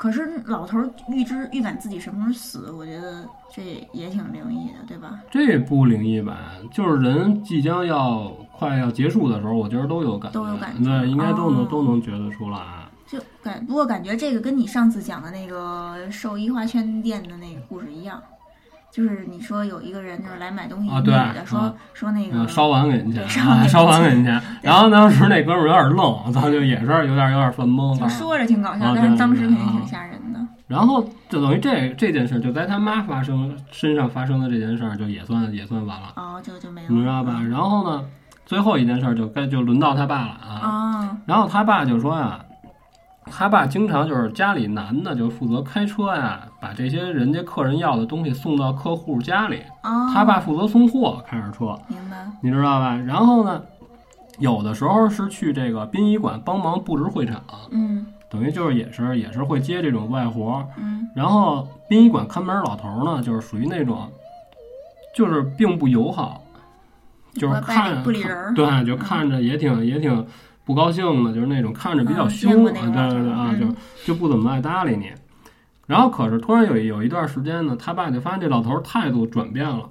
[0.00, 3.22] 可是老头儿预知预感自己什么时候死，我觉得
[3.54, 5.20] 这也挺灵异的，对吧？
[5.30, 6.52] 这不灵异吧？
[6.72, 12.58] 就是人即将要快要结束的时候，我觉得都有感觉，都有感觉对，应该都能、哦都能觉得出来。
[13.06, 18.22] 就感不过感觉这个跟你上次讲的那个寿衣花圈店的那个故事一样，
[18.90, 23.28] 就是你说有一个人就是来买东西，啊对说、啊说那个嗯，烧完给您钱，
[23.68, 24.42] 烧完给啊您钱。
[24.62, 27.98] 然后当时那哥们儿有点愣，咱就也是有点有点犯懵。
[27.98, 30.40] 就说着挺搞笑，啊但是当时肯定挺吓人的。
[30.66, 37.40] 然后就等于这这件事就在他妈发生身上发生的这件事儿，就也算也算完了，哦，就就没了，你知道吧？
[37.50, 38.04] 然后呢，
[38.46, 40.60] 最后一件事儿就该就轮到他爸了啊。
[40.62, 42.38] 啊，然后他爸就说呀，
[43.26, 52.96] 他爸经常就是家里男的就负责开车呀，把这些人家客人要的东西送到客户家里，哦，他爸负责送货，开着车，明白，你知道吧？
[52.96, 53.62] 然后呢，
[54.38, 58.06] 有的时候是去这个殡仪馆帮忙布置会场，嗯。
[58.28, 60.64] 等于就是也是也是会接这种外活。
[60.76, 61.08] 嗯。
[61.16, 64.08] 然后殡仪馆看门老头儿呢，就是属于那种，
[65.16, 66.40] 就是并不友好，
[67.34, 70.24] 就是看不理人对，就看着也挺也挺
[70.70, 73.60] 不高兴的，就是那种看着比较嗯凶，啊对对对啊，嗯
[74.04, 75.10] 就就不怎么爱搭理你。
[75.88, 79.88] 然后可是突然有一有一段时间呢，他爸就发现这老头儿态度转变了，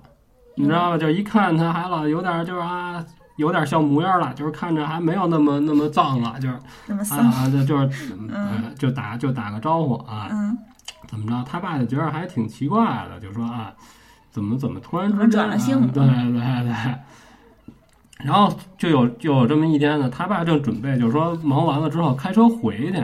[0.55, 0.97] 你知道吧？
[0.97, 3.05] 就一看他还老有点儿就是啊。
[3.35, 10.57] 有点像模样了，就是看着还没有那么那么脏了，就是啊，就就是呃就打就打个招呼啊，嗯，
[11.07, 11.45] 怎么着？
[11.49, 13.71] 他爸就觉得还挺奇怪的，就说啊，
[14.29, 16.95] 怎么怎么突然之间啊转了性了对对对。
[18.23, 23.03] 然后就有就有这么一天呢，他爸正准备就是说忙完了之后开车回去，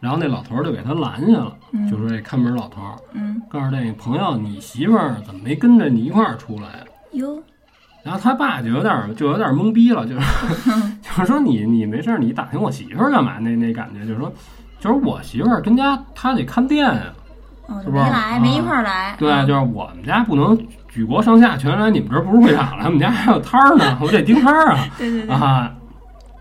[0.00, 6.84] 然后那老头儿就给他拦下了，嗯就说这看门老头儿嗯，告诉这朋友，你媳妇儿怎么没跟着你一块儿出来呀？
[7.12, 7.40] 哟，
[8.02, 10.20] 然后他爸就有点儿就有点儿懵逼了，就是
[11.02, 13.38] 就是说你你没事儿你打听我媳妇儿干嘛？
[13.38, 14.32] 那那感觉就是说，
[14.80, 17.12] 就是我媳妇儿跟家她得看店呀、
[17.68, 25.70] 哦，是不是就没来，啊没一块儿来，对，啊就是我们家不能举国上下全来你们这儿布置会场来，我们家还有摊儿呢，我得盯摊儿啊 对对对，啊。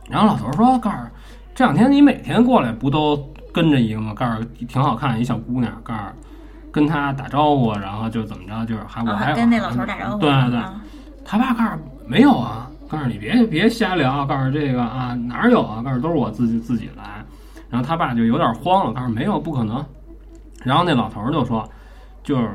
[0.10, 0.98] 然后老头儿说：“告诉
[1.54, 3.18] 这两天你每天过来不都
[3.54, 4.14] 跟着一个吗？
[4.16, 6.00] 告诉挺好看一小姑娘，告诉
[6.72, 10.76] 跟她打招呼，然后就怎么着，就是还我啊还跟那老头儿打招呼，对对，啊
[11.26, 11.72] 他爸告诉
[12.08, 17.04] 没有啊，告诉你别别瞎聊，告诉这个啊哪儿有啊，告诉都是我自己自己来。
[17.70, 19.86] 然后他爸就有点慌了，告诉没有不可能。
[20.64, 21.68] 然后那老头儿就说，
[22.24, 22.50] 就是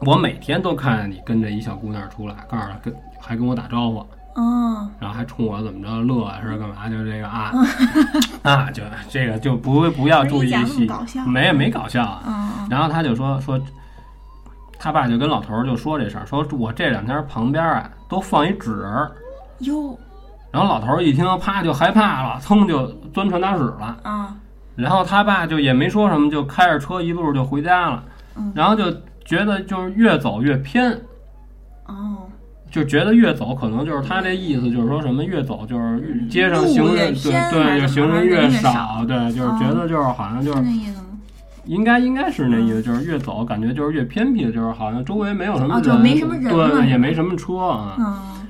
[0.00, 3.98] 我每天都看见你跟着一小姑娘出来，告诉他跟还跟我打招呼，
[4.34, 6.88] 哦，然后还冲我怎么着乐啊是干嘛？
[6.88, 7.52] 就这个啊
[8.42, 10.52] 啊，就这个就不不要注意
[11.26, 12.22] 没没搞笑啊。
[12.26, 13.60] 嗯然后他就说说，
[14.78, 19.10] 他爸就跟老头儿就说这事儿，说我这两天旁边啊都放一纸人儿，
[19.58, 19.98] 哟
[20.52, 23.96] 然后老头儿一听，啪就害怕了，噌就钻传达室了。
[24.02, 24.34] 啊，
[24.80, 28.04] 然后他爸就也没说什么，就开着车一路就回家了。
[28.36, 28.52] 嗯。
[28.54, 28.90] 然后就
[29.24, 30.90] 觉得就是越走越偏，
[31.86, 32.26] 哦，
[32.70, 40.62] 就觉得越走可能就是他这意思，就是说什么越走就是街上行人对对，就行人人越少，对，就是觉得就是好像就是？
[41.66, 47.94] 应该应该是那嗯意思，就是越走感觉就是越偏僻，就是好像周围没有什么人，哦就没什么人对也没什么车啊。
[47.98, 48.46] 嗯，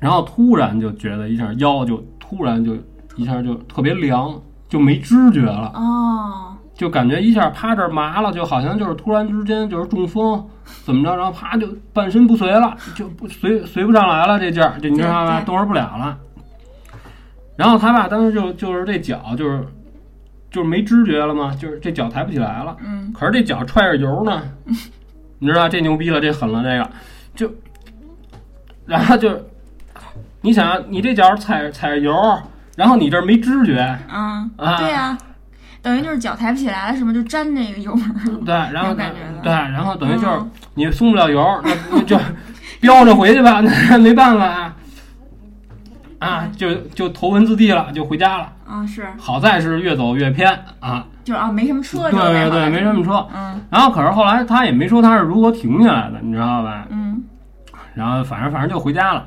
[0.00, 2.76] 然后突然就觉得一下腰就突然就
[3.16, 4.34] 一下就特别凉，
[4.68, 10.44] 就没知觉了，哦，就感觉一下趴这儿麻了，就好像就是突然之间就是中风，
[10.84, 16.18] 怎么着，然后啪就半身不遂了，就不随随不上来了，这劲儿，就你知道吧，对对动弹不了了。
[17.56, 19.64] 然后他爸当时就就是这脚就是
[20.50, 22.76] 就是没知觉了嘛，就是这脚抬不起来了。
[22.84, 24.42] 嗯，可是这脚踹着油呢，
[25.38, 26.90] 你知道这牛逼了，这狠了，这个
[27.36, 27.52] 就，
[28.86, 29.40] 然后就，
[30.40, 32.12] 你想你这脚踩踩着油，
[32.76, 33.98] 然后你这儿没知觉。
[34.12, 35.16] 嗯，啊，对呀，
[35.82, 37.12] 等于就是脚抬不起来了，是吗？
[37.12, 39.42] 就粘那个油门儿，对，然后有感觉了。
[39.42, 42.18] 对，然后等于就是嗯你松不了油，那那就
[42.80, 43.60] 飙着回去吧，
[43.90, 44.74] 那没办法啊，
[46.18, 48.52] 啊，就就头文字 D 了，就回家了。
[48.66, 53.26] 啊，是，好在是越走越偏啊，就是啊，没什么车，对就对对，没什么车。
[53.34, 53.60] 嗯。
[53.70, 56.86] 然后可是后来他也没说他是如何停下来的，你知道吧？
[56.90, 57.22] 嗯，
[57.94, 59.24] 然后反正反正就回家了，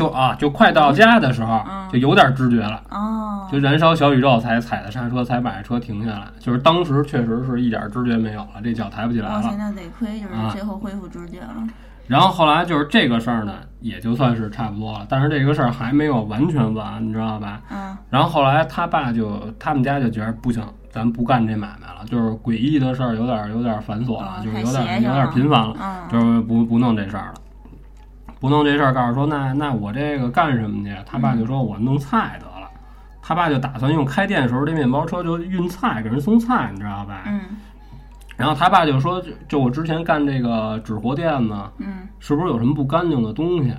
[0.00, 6.26] 就啊就快到家的时候嗯就有点知觉了，哦，就燃烧小宇宙才踩的刹车，才把这车停下来。
[6.38, 9.54] 就是当时确实是一点知觉没有了，这脚抬不起来了。
[9.58, 11.66] 那得亏就是啊最后恢复知觉了，
[12.06, 17.60] 然后后来就是这个事儿呢，也就算是差不多了，但是这个事儿还没有完全完，你知道吧？
[17.70, 25.74] 嗯然后后来他爸就他们家就觉得不行，咱不干这买卖了，就是诡异的事儿有点有点繁琐了，哦就是有点有点频繁了。
[25.80, 27.34] 嗯，就是不不弄这事儿了，
[28.40, 30.96] 不弄这事儿，告诉说那那我这个干什么去？
[31.06, 32.68] 他爸就说我弄菜得了，
[33.20, 37.22] 他爸就打算用开店的时候这面包车就运菜给人送菜，你知道吧？
[37.26, 37.40] 嗯
[38.36, 43.70] 然后他爸就说，就就我之前干这个纸活店呢，嗯是不是有什么不干净的东西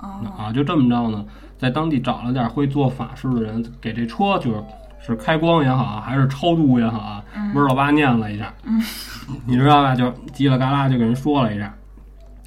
[0.00, 0.52] 哦啊？
[0.52, 1.24] 就这么着呢，
[1.56, 4.62] 在当地找了点会做法事的人，给这车就是
[5.00, 8.78] 是开光也好，还是超度也好啊，嗯温儿老八念了一下，嗯
[9.48, 9.94] 你知道吧？
[9.96, 11.72] 就叽里嘎啦就给人说了一下，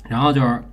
[0.08, 0.64] 然后就是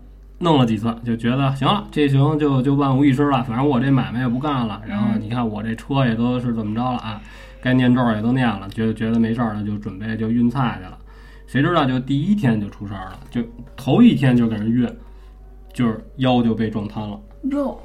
[0.43, 4.83] 弄了几次，就觉得行了，这行就就万无一失了，反正我这买卖也不干了。
[4.87, 7.21] 然后嗯你看我这车也都是怎么着了啊？
[7.63, 10.99] 该念咒也都念了，觉得觉得没事儿了，就准备就运菜去了。
[11.47, 13.41] 谁知道就第一天就出事儿了，就
[13.77, 14.89] 头一天就给人运，
[15.73, 17.21] 就是腰就被撞瘫了。
[17.51, 17.79] 哟，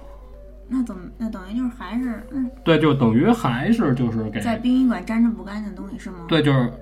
[0.68, 6.26] 那怎么那等于就是还是嗯对，就等于还是就是给在殡仪馆沾着不干净的东西是吗？
[6.28, 6.74] 对，就是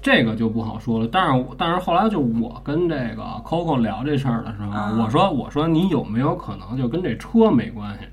[0.00, 1.08] 这个就不好说了。
[1.10, 8.06] 但是但是后来就我跟这个 Coco 聊这事儿的时候，啊我说我说你有没有可能就跟这车没关系，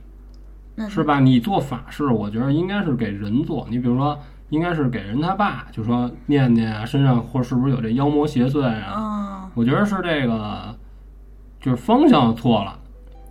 [0.76, 1.20] 那是吧？
[1.20, 3.66] 你做法事，我觉得应该是给人做。
[3.70, 4.18] 你比如说，
[4.50, 8.94] 应该是给人他爸，就说念念啊，身上或是不是有这妖魔邪祟啊？
[8.96, 9.22] 哦
[9.54, 10.76] 我觉得是这个，
[11.62, 12.78] 就是方向错了。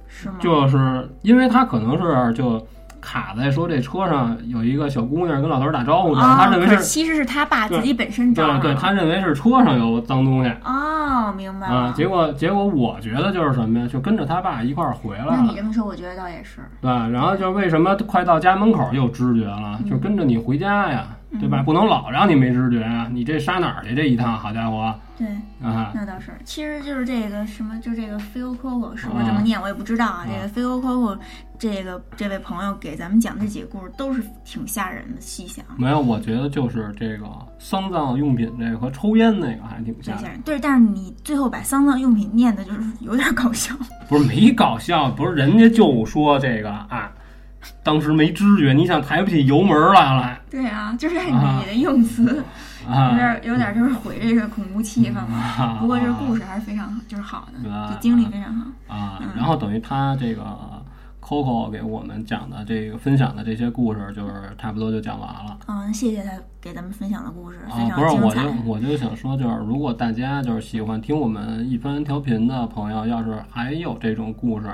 [0.06, 0.36] 是吗？
[0.40, 2.66] 就是因为他可能是就
[3.04, 11.74] 卡在说这车上有一个小姑娘跟老头儿打招呼呢，哦，他认为是其实是他爸自己本身招对他认为是车上有脏东西哦，明白了。
[11.74, 16.60] 啊，结果结果我觉得就是什么呀，就跟着他爸一块儿回来了，那你这么说，我觉得倒也是。
[16.80, 21.06] 对，然后就为什么快到家门口就有知觉了，嗯就跟着你回家呀，
[21.40, 21.62] 对吧？
[21.62, 24.36] 不能老让你没知觉啊，你这杀哪儿去这一趟？
[24.38, 25.28] 好家伙对，
[25.62, 25.92] 啊！
[25.94, 26.32] 那倒是。
[26.44, 29.60] 其实就是这个什么，就这个 Phil Coco 是不这么念？
[29.60, 30.24] 我也不知道啊。
[30.24, 31.16] 啊这个 Phil Coco
[31.56, 35.64] 这个这位朋友给咱们讲这几个故事都是挺吓人的，细想。
[35.76, 37.26] 没有，我觉得就是这个
[37.60, 40.40] 丧葬用品这个和抽烟那个还挺吓人，吓人。
[40.40, 43.72] 对，但是你最后把丧葬用品念的就是有点搞笑。
[44.08, 47.12] 不是没搞笑，不是人家就说这个啊，
[47.82, 52.42] 当时没知觉，你想抬不起油门来了对啊，就是啊你的用词
[52.86, 53.14] 有啊？
[53.14, 55.20] 点有点就是毁这个恐怖气氛了。
[55.22, 58.94] 啊不过这个故事还是非常好，就是好的，啊就经历非常好。
[58.94, 60.42] 啊嗯，然后等于他这个
[61.20, 65.58] Coco 给我们讲的这个分享的这些故事，就是差不多就讲完了。
[65.66, 74.66] 嗯，谢谢他给咱们分享的故事，非啊，常不是，我就我就想说，就是如果大家就是喜欢听我们一番调频的朋友，要是还有这种故事，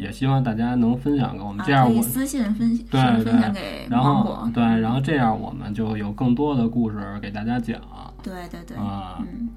[0.00, 4.48] 也希望大家能分享给我们，啊这样我私信分享对分享对给然后。
[4.54, 7.78] 对，然后这样我们就有更多的故事给大家讲
[8.22, 9.18] 对对对，啊。
[9.20, 9.48] 嗯，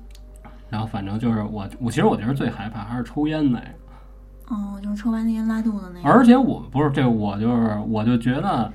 [0.69, 3.65] 然后反正就是我我其实我觉得最害怕还是抽烟那个。
[4.49, 6.09] 哦，就是抽完那烟拉肚子那个。
[6.09, 8.71] 而且我不是这，我就是我就觉得，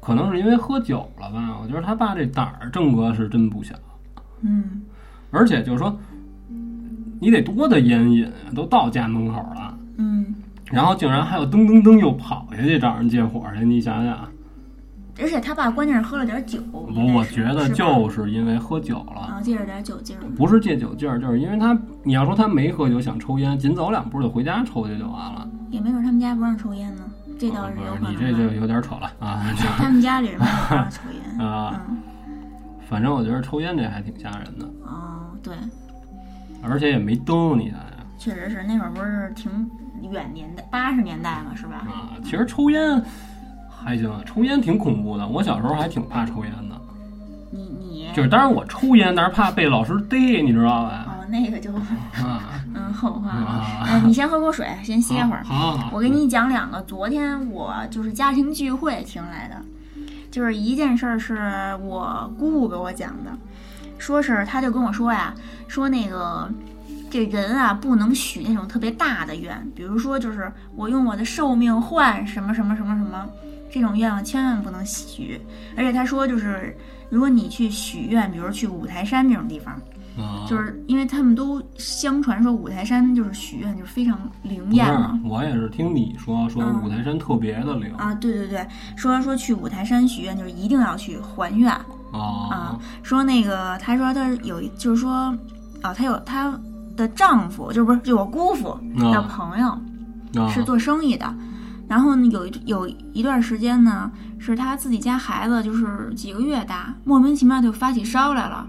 [0.00, 1.58] 可能是因为喝酒了吧。
[1.62, 3.74] 我觉得他爸这胆儿正哥是真不小，
[4.40, 4.82] 嗯，
[5.30, 5.94] 而且就是说，
[7.20, 10.34] 你得多的烟瘾啊，都到家门口了，嗯，
[10.70, 14.28] 然后竟然还有噔噔噔又跑下去找人借火去，你想想，
[15.20, 16.60] 而且他爸关键是喝了点酒。
[16.72, 19.20] 我我觉得就是因为喝酒了。
[19.22, 20.20] 啊，借着点酒劲儿。
[20.36, 25.48] 不是借酒劲儿，就是因为他，你要说他没喝酒想抽烟，紧走两步就回家抽去就完了。
[25.70, 27.02] 也没准他们家不让抽烟呢，
[27.38, 28.54] 这倒是有可能是你这就。
[28.54, 29.44] 有点扯了啊！
[29.56, 31.40] 就他们家里人不让抽烟。
[31.46, 31.96] 啊嗯，
[32.88, 34.66] 反正我觉得抽烟这还挺吓人的。
[34.84, 35.54] 哦，对，
[36.62, 39.50] 而且也没灯，你想想确实是那会儿不是挺
[40.06, 41.86] 远年代，八十年代嘛，是吧？
[41.86, 43.02] 啊，其实抽烟
[43.68, 45.26] 还行，抽烟挺恐怖的。
[45.26, 46.80] 我小时候还挺怕抽烟的，
[47.50, 51.06] 你你就是当然我抽烟，但是怕被老师逮，你知道吧？
[51.08, 52.42] 哦，那个就啊
[52.74, 54.02] 嗯后话了。
[54.04, 55.42] 你先喝口水，先歇会儿。
[55.44, 59.56] 好好好，我给你讲两个，昨天我就是家庭聚会听来的，
[60.30, 63.30] 就是一件事儿是我姑姑给我讲的，
[63.98, 65.34] 说是他就跟我说呀，
[65.66, 66.50] 说那个
[67.10, 73.26] 这人啊不能许那种特别大的愿，比如说就是我用我的寿命换什么什么什么什么，
[73.70, 75.40] 这种愿望千万不能许。
[75.76, 76.76] 而且他说就是
[77.10, 79.74] 如果你去许愿，比如去五台山这种地方，
[80.18, 85.18] 啊，就是因为他们都相传说五台山就是许愿就是非常灵验嘛。
[85.24, 88.66] 我也是听你说说嗯五台山特别的灵啊，对对对，
[88.96, 92.18] 说说去五台山许愿就是一定要去还愿啊
[92.50, 92.80] 啊。
[93.02, 95.34] 说那个他说他有一就是说
[95.82, 96.58] 啊，他有他
[96.98, 99.68] 的丈夫，就不是就我姑父的啊朋友
[100.42, 101.32] 啊是做生意的，
[101.86, 108.66] 然后呢有一有一段时间呢是他自己家孩子就是几个月大，莫名其妙就发起烧来了，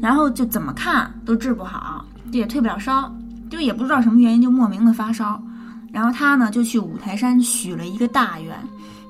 [0.00, 3.10] 然后就怎么看都治不好，这也退不了烧，
[3.48, 5.40] 就也不知道什么原因就莫名的发烧，
[5.92, 8.54] 然后他呢就去五台山许了一个大愿，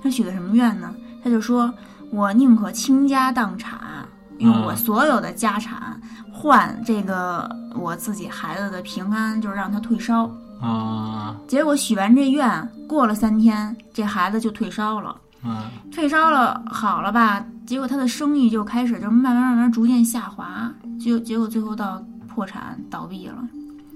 [0.02, 0.94] 他许的什么愿呢？
[1.24, 1.72] 他就说
[2.12, 3.97] 我宁可倾家荡产，
[4.38, 6.00] 用我嗯所有的家产
[6.32, 10.30] 换这个我自己孩子的平安，就是让他退烧。
[10.60, 15.16] 啊结果许完这愿，过了三天，这孩子就退烧了。
[15.42, 17.44] 啊退烧了，好了吧？
[17.66, 23.36] 结果他的生意就开始就慢慢慢慢逐渐下滑，就结果最后到破产倒闭了，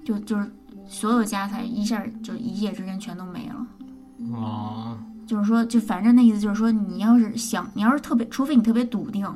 [0.04, 0.48] 就就是
[0.86, 4.36] 所有家财一下就一夜之间全都没了。
[4.38, 9.26] 啊就是说，就反正那意思就是说，你要是想，你要是特别，除非你特别笃定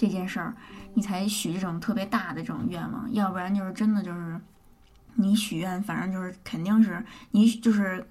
[0.00, 0.56] 这件事儿，
[0.94, 4.40] 你才许这种特别大的这种愿望，要不然就是真的就是
[5.16, 8.02] 你许愿，反正就是肯定是你就是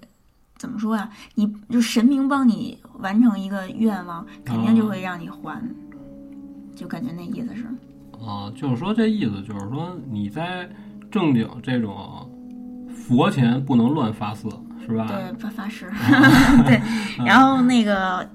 [0.56, 1.10] 怎么说呀？
[1.34, 5.60] 你就神明帮你完成一个愿望，肯定就会让你还，
[6.76, 7.64] 就感觉那意思是，
[8.24, 10.70] 啊，就是说这意思就是说你在
[11.10, 12.30] 正经这种
[12.88, 14.48] 佛前不能乱发誓，
[14.86, 15.08] 是吧？
[15.08, 15.90] 对发发誓，
[16.64, 16.80] 对。
[17.26, 18.30] 然后那个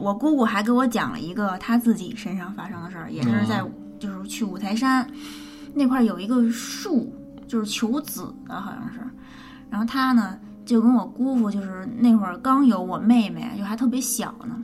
[0.00, 3.64] 我姑姑还给我讲了一个她自己身上发生的事儿，也是在
[3.98, 5.08] 就是去五台山
[5.74, 7.12] 那块儿有一个树，
[7.46, 9.00] 就是求子的，好像是。
[9.70, 14.56] 然后她呢就跟我姑父，就是那会儿刚有我妹妹，就还特别小呢。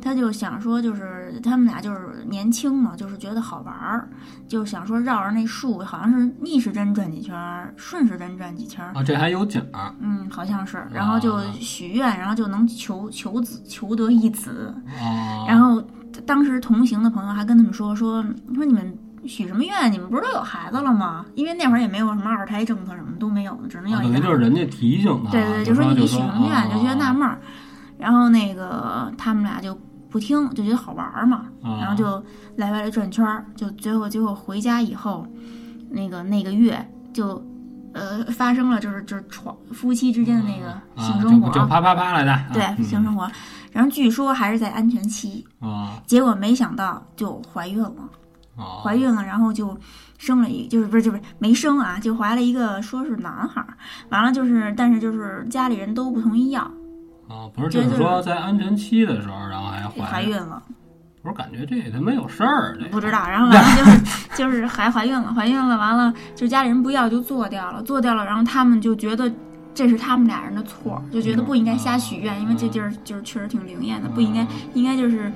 [0.00, 4.08] 他就想说，就是他们俩就是年轻嘛，就是觉得好玩儿，
[4.48, 14.74] 就想说绕着那树，好像是逆时针转几圈儿，顺时针转几圈儿，啊，这还有景儿嗯，好像是，然后就许愿，然后就能求求子，求得一子。
[14.88, 15.82] 啊，然后
[16.26, 18.22] 当时同行的朋友还跟他们说说
[18.54, 19.92] 说你们许什么愿？
[19.92, 21.26] 你们不是都有孩子了吗？
[21.34, 24.26] 因为那会儿也没有什么二胎政策，什么都没有，只能要啊等于一个。
[24.26, 27.38] 就是人家提醒他，对对对，就就说你许什么愿，就觉得纳啊闷儿。
[27.98, 29.78] 然后那个他们俩就
[30.10, 31.78] 不听，就觉得好玩儿嘛，啊。
[31.80, 32.22] 然后就
[32.56, 35.26] 来回来转圈儿，就最后结果回家以后，
[35.88, 37.42] 那个那个月就
[37.92, 43.30] 呃发生了就是就是床夫妻之间的那个性啊，生活，就就啪啪啪来的，啊对嗯性生活，
[43.72, 46.00] 然后据说还是在安全期，啊。
[46.06, 48.08] 结果没想到就怀孕了，
[48.56, 49.76] 啊，怀孕了，然后就
[50.18, 53.76] 生了一就是不是就是没生啊，就怀了一个说是男孩儿，
[54.10, 56.70] 完了就是但是就是家里人都不同意要，
[57.30, 60.62] 啊，不是，就是说在安全期的时候，然后还怀怀孕了。
[61.22, 64.00] 不是感觉这他妈有事儿，这不知道，然后完了 就是
[64.36, 69.30] 就是还怀孕了，怀孕了，完了就家里人不要就做掉了，做掉了，然后他们就觉得
[69.74, 75.30] 这是他们俩人的错，就觉得不应该瞎许愿，因为这地儿就是确实挺灵验的，不应该应该就是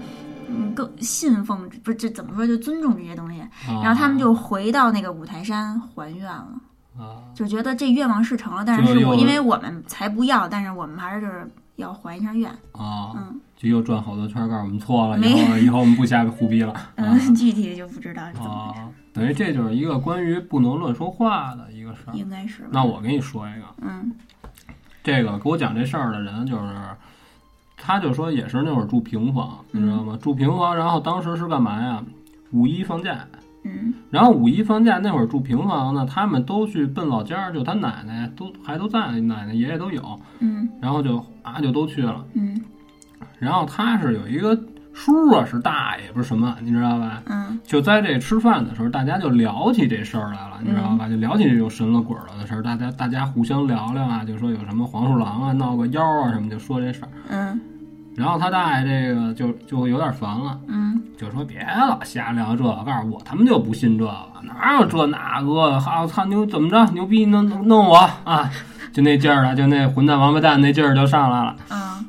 [0.48, 3.42] 嗯更信奉，不是这怎么说就尊重这些东西，
[3.82, 6.48] 然后他们就回到那个五台山还愿了，
[6.98, 7.20] 啊。
[7.34, 11.46] 就觉得这愿望是成了，但是就是我因为我们才不要，但是我们还是就是
[11.76, 22.12] 要还一下愿，啊，嗯就又转好多圈儿，告诉我们错了，以后以后我们不瞎胡逼了啊嗯， 具体就不知道是怎么等于这就是一个关于不能乱说话的一个事儿。
[22.14, 24.12] 应该是吧，那我给你说一个，嗯
[25.02, 26.74] 这个给我讲这事儿的人就是，
[27.76, 30.18] 他就说也是那会儿住平房，你知道吗？
[30.20, 32.02] 住平房，然后当时是干嘛呀？
[32.52, 33.26] 五一放假，
[33.64, 42.24] 嗯然后五一放假那会儿住平房呢，他们都去奔老家儿，就他奶奶都还都在，奶奶爷爷都有，嗯然后就啊就都去了。
[42.34, 42.60] 嗯
[43.38, 44.58] 然后他是有一个
[44.92, 47.22] 叔啊，是大爷不是什么，你知道吧？
[47.26, 51.08] 嗯就在这吃饭的时候，大家就聊起这事儿来了，你知道吧？
[51.08, 57.08] 就聊起这种神了鬼了的事儿，大家大家互相聊聊啊，就说有什么黄鼠狼啊闹个妖啊什么，就说这事儿。
[57.30, 57.60] 嗯
[58.16, 65.80] 然后他大爷这个就就有点烦了，嗯就说别老瞎聊这个，告诉我他们就不信这个，哪有这那个的？
[65.80, 66.84] 哈，我操牛怎么着？
[66.92, 68.50] 牛逼弄弄弄我啊！
[68.92, 71.56] 就那劲儿了，就那混蛋王八蛋那劲儿就上来了。
[71.70, 72.06] 嗯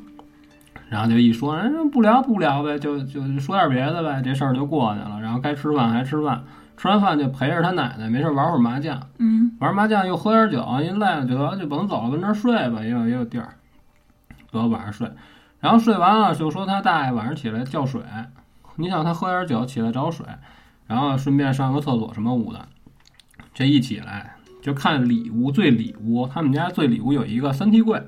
[0.88, 5.20] 然后就一说，人不聊不聊呗，就就说点别的呗，这事儿就过去了。
[5.20, 6.40] 然后该吃饭还吃饭，
[6.76, 13.48] 吃完饭就陪着他奶奶，没事玩会儿麻将，嗯玩麻将又喝点酒，一累了就得就甭走了，跟这儿睡吧，也有也有地儿，
[14.52, 15.10] 得晚上睡。
[15.66, 18.00] 然后睡完了就说他大爷晚上起来叫水，
[18.76, 20.24] 你想他喝点酒起来找水，
[20.86, 22.68] 然后顺便上个厕所什么屋的，
[23.52, 28.00] 这一起来就看里屋最里屋，他们家最里屋有一个三梯柜。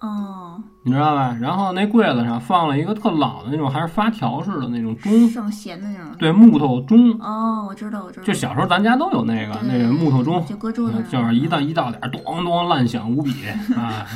[0.00, 1.36] 哦，你知道吧？
[1.40, 6.06] 然后那柜子上放了一个特老的那种，还是发条式的那种钟，上弦的那种。
[6.18, 7.10] 对，木头钟。
[7.20, 8.24] 哦，我知道，我知道。
[8.26, 11.08] 就小时候咱家都有那个那个木头钟，就搁桌子上。
[11.10, 13.32] 就是一到一到点儿，咚咚乱响无比
[13.74, 14.06] 啊！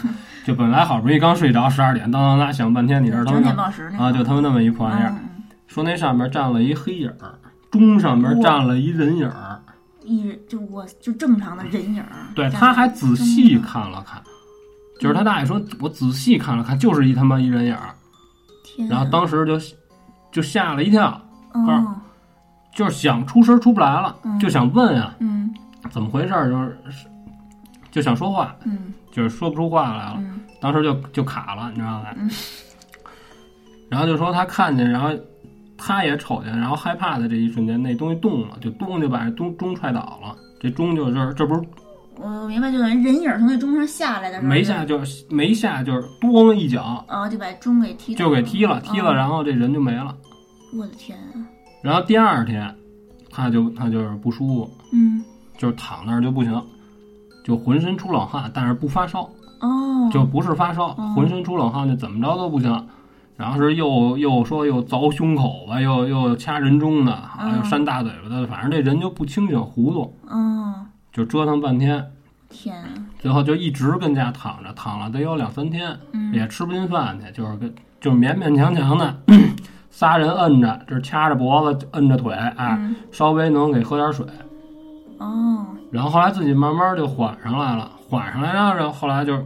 [0.46, 5.10] 就本来好不容易刚睡着，十二点当当当响半天，你这儿他九妈点报时那啊，就他妈那么一破玩意儿。
[5.10, 5.24] 嗯
[5.68, 7.34] 说那上面站了一黑影儿，
[7.70, 9.60] 钟上面站了一人影儿，
[10.02, 12.08] 一人就我就正常的人影儿。
[12.34, 14.18] 对，他还仔细看了看，
[14.98, 17.76] 就是他大爷说，我仔细看了看，就是一他妈一人影。
[18.88, 19.58] 然后当时就
[20.30, 21.20] 就吓了一跳。
[21.54, 21.94] 哦，
[22.74, 25.52] 就是想出声出不来了，嗯就想问啊，嗯
[25.90, 26.28] 怎么回事？
[26.28, 27.06] 就是
[27.90, 32.14] 就想说话，嗯就是说不出话来了，嗯当时就就卡了，你知道吧？
[32.16, 32.30] 嗯
[33.88, 35.08] 然后就说他看见，然后
[35.76, 40.36] 他也瞅见，然后害怕的这一瞬间，那东西动了，就咚就把这钟钟踹倒了。
[40.60, 41.62] 这钟就是这不是
[42.20, 50.14] 我明白，就是人影从那钟上下来的时候，没下就是没下就是咣一脚啊，就把钟给踢，就给踢了，踢了，然后这人就没了。
[50.76, 51.16] 我的天。
[51.18, 51.46] 啊！
[51.80, 52.74] 然后第二天，
[53.30, 55.22] 他就他就是不舒服，嗯，
[55.56, 56.62] 就是躺那儿就不行，
[57.44, 62.86] 就浑身出冷汗，但是不发烧，哦，就不是发烧，浑身出冷汗，就怎么着都不行。
[63.36, 70.74] 然后是又又说又凿胸口吧，又又掐人中的，还有扇大嘴巴的，反正这人就不清醒，糊涂，嗯，
[71.18, 72.12] 就折腾半天。
[72.48, 72.88] 天啊！
[73.18, 79.14] 最后就一直跟家躺着，躺了得有两三天，嗯也吃不进饭去，就是跟就是勉勉强强的，
[79.90, 84.24] 仨人摁着，就是掐着脖子，摁着腿，哎，嗯稍微能给喝点水。
[85.18, 89.44] 哦，然后后来自己慢慢就缓上来了，缓上来了，然后后来就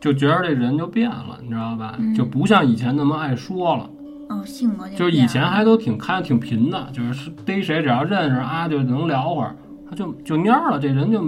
[0.00, 1.96] 就觉得这人就变了，你知道吧？
[1.98, 3.90] 嗯就不像以前那么爱说了，
[4.30, 9.54] 哦，性格就是以前还都挺开挺贫的，就是逮谁只要认识啊就能聊会儿，
[9.90, 11.20] 他就就蔫儿了，这人就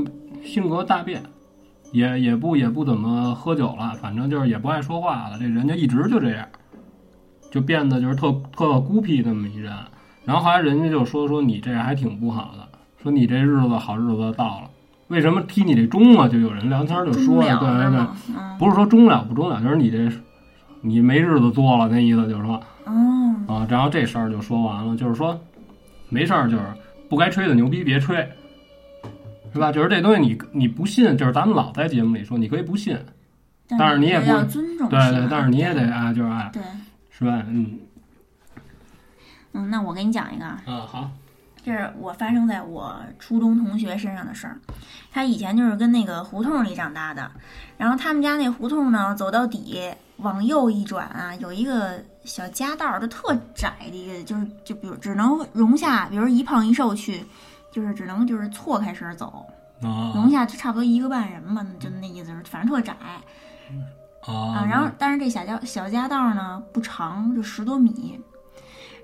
[0.45, 1.21] 性格大变，
[1.91, 6.47] 也也不也不怎么喝酒了，反正就是也不爱说话了，这人就一直就这样，
[7.51, 9.73] 就变得就是特特孤僻那么一人。
[10.25, 14.71] 然后后来人家就说说你这还挺不好的，说你这日子好日子到了，
[15.09, 16.29] 为什么踢你这钟啊？
[16.29, 18.07] 就有人聊天就说了对对对，
[18.39, 20.09] 嗯，不是说终了不终了，就是你这
[20.81, 22.63] 你没日子做了，那意思就是说。
[22.85, 25.39] 哦，啊，然后这事儿就说完了，就是说，
[26.09, 26.65] 没事儿，就是
[27.09, 28.29] 不该吹的牛逼别吹，
[29.53, 29.71] 是吧？
[29.71, 32.99] 就是这东西你你不信，就是咱们老在节目里说，你可以不信，
[33.79, 36.63] 但是你也不要尊重，对对，但是你也得啊，就是啊，对，
[37.11, 37.45] 是吧？
[37.49, 37.79] 嗯
[39.53, 41.11] 嗯，那我给你讲一个啊，啊好，
[41.65, 44.59] 这是我发生在我初中同学身上的事儿。
[45.13, 47.31] 他以前就是跟那个胡同里长大的，
[47.77, 49.79] 然后他们家那胡同呢，走到底
[50.17, 57.23] 往右一转啊，有一个小夹道儿，就特窄的一个，就是就比如只能容下，比如一胖一瘦去，
[57.73, 59.45] 就是只能就是错开身走，
[59.83, 63.19] 啊容下差不多一个半人嘛，就那意思是，反正特窄啊。
[64.25, 68.21] 啊，然后但是这小夹小夹道儿呢不长，就十多米，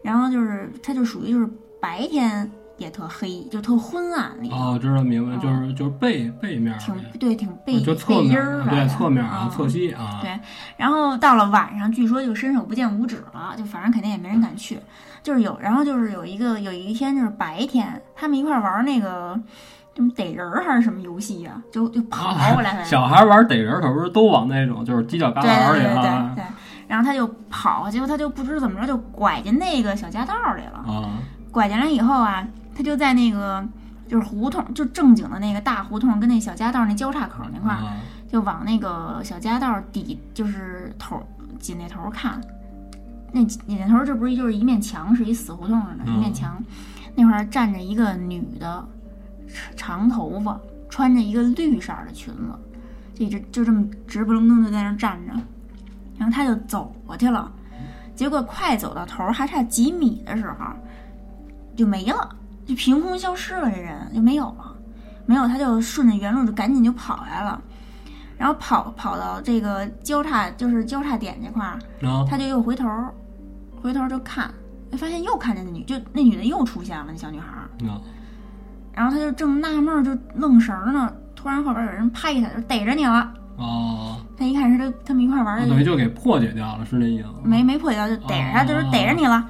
[0.01, 1.49] 然后就是它就属于就是
[1.81, 2.49] 白天
[2.79, 4.59] 也特黑，就特昏暗那种。
[4.59, 8.35] 哦，知道明白，嗯就是就是背背面儿挺对，挺背就侧面
[8.71, 10.39] 对侧面儿啊嗯侧膝啊，对
[10.77, 14.79] 然后到了晚上，据说就伸手不见五指了，就反正肯定也没人敢去。
[15.23, 19.39] 就是有，然后就是有一个有一天就是白天，他们一块儿玩那个
[19.97, 26.45] 什么逮人儿还是什么游戏呀、就就跑过来， 小孩玩逮人可不是都往那种就是犄角旮旯里对对对啊对，
[26.87, 30.79] 然后他就跑，结果他就不知怎么着就拐进那个小夹道里了。
[30.87, 31.19] 啊
[31.51, 32.47] 拐进来以后啊，
[32.79, 33.67] 他就在那个
[34.07, 37.97] 就是胡同，就正经的那个大胡同跟那小夹道那交叉口那块儿，啊
[38.31, 41.21] 就往那个小夹道底，就是头
[41.59, 42.41] 紧那头看。
[43.33, 46.57] 那紧那头这不是就是一面墙，是一死胡同似的，嗯一面墙。
[47.17, 48.87] 那块儿站着一个女的，
[49.75, 50.57] 长头发，
[50.89, 52.57] 穿着一个绿色儿的裙子，
[53.13, 55.33] 就一直就这么直不愣登的在那儿站着。
[56.17, 57.51] 然后他就走过去了，
[58.15, 60.67] 结果快走到头儿还差几米的时候，
[61.75, 62.37] 就没了，
[62.69, 64.77] 就凭空消失了，这人就没有了，
[65.25, 67.61] 没有，他就顺着原路就赶紧就跑来了。
[68.37, 72.87] 然后跑跑到这个交叉就是交叉点这块儿，啊他就又回头，
[73.83, 74.53] 回头就看，
[74.93, 77.89] 哎发现又看见那女，就那女的又出现了，那小女孩儿。
[77.89, 77.99] 啊
[78.93, 83.33] 然后他就正纳闷儿，就愣神儿呢，突然后边有人拍他，就逮着你了。
[83.57, 87.35] 哦，他一看是他他们一块儿玩的，等于就给破解掉了，是那意思吗？
[87.45, 89.49] 没没破解掉，就逮着他，就是逮着你了。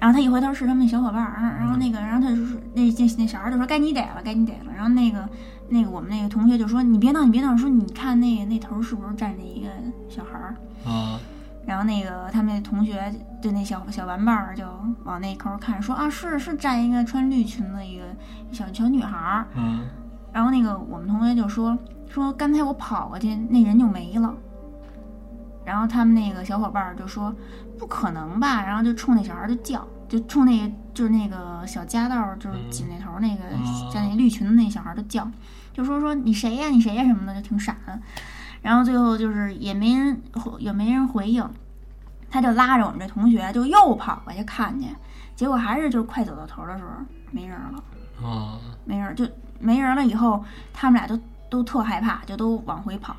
[0.00, 4.72] 然后他一回头是他们那小伙伴儿，然后那个，然后他就说那那那小孩儿就说该你逮了，该你逮了。
[4.74, 5.28] 然后那个
[5.68, 9.68] 那个我们那个同学就说你别闹，你别闹，说你看那个那头是不是站着一个
[10.08, 10.54] 小孩儿？
[10.90, 11.18] 啊
[11.66, 14.64] 然后那个他们那同学就那小小玩伴儿就
[15.04, 18.04] 往那口儿看，说啊是是站一个穿绿裙子一个
[18.50, 19.46] 小小女孩儿。
[19.54, 19.80] 嗯
[20.32, 21.76] 然后那个我们同学就说
[22.08, 24.34] 说刚才我跑过去，那人就没了。
[25.64, 27.34] 然后他们那个小伙伴儿就说
[27.78, 35.30] 不可能吧，然后就冲那小孩儿就叫，就冲那个就是那个小夹道儿就是紧那头儿那个哦站那绿裙子那小孩儿就叫，
[35.72, 37.98] 就说说你谁呀、你谁呀、什么的，就挺傻的。
[38.60, 40.20] 然后最后就是也没人
[40.58, 41.48] 也没人回应，
[42.28, 44.88] 他就拉着我们这同学就又跑过去看去，
[45.36, 46.90] 结果还是就是快走到头儿的时候
[47.30, 47.82] 没人了。
[48.26, 49.24] 啊没人，就
[49.60, 50.04] 没人了。
[50.04, 51.16] 以后他们俩都
[51.48, 53.14] 都特害怕，就都往回跑，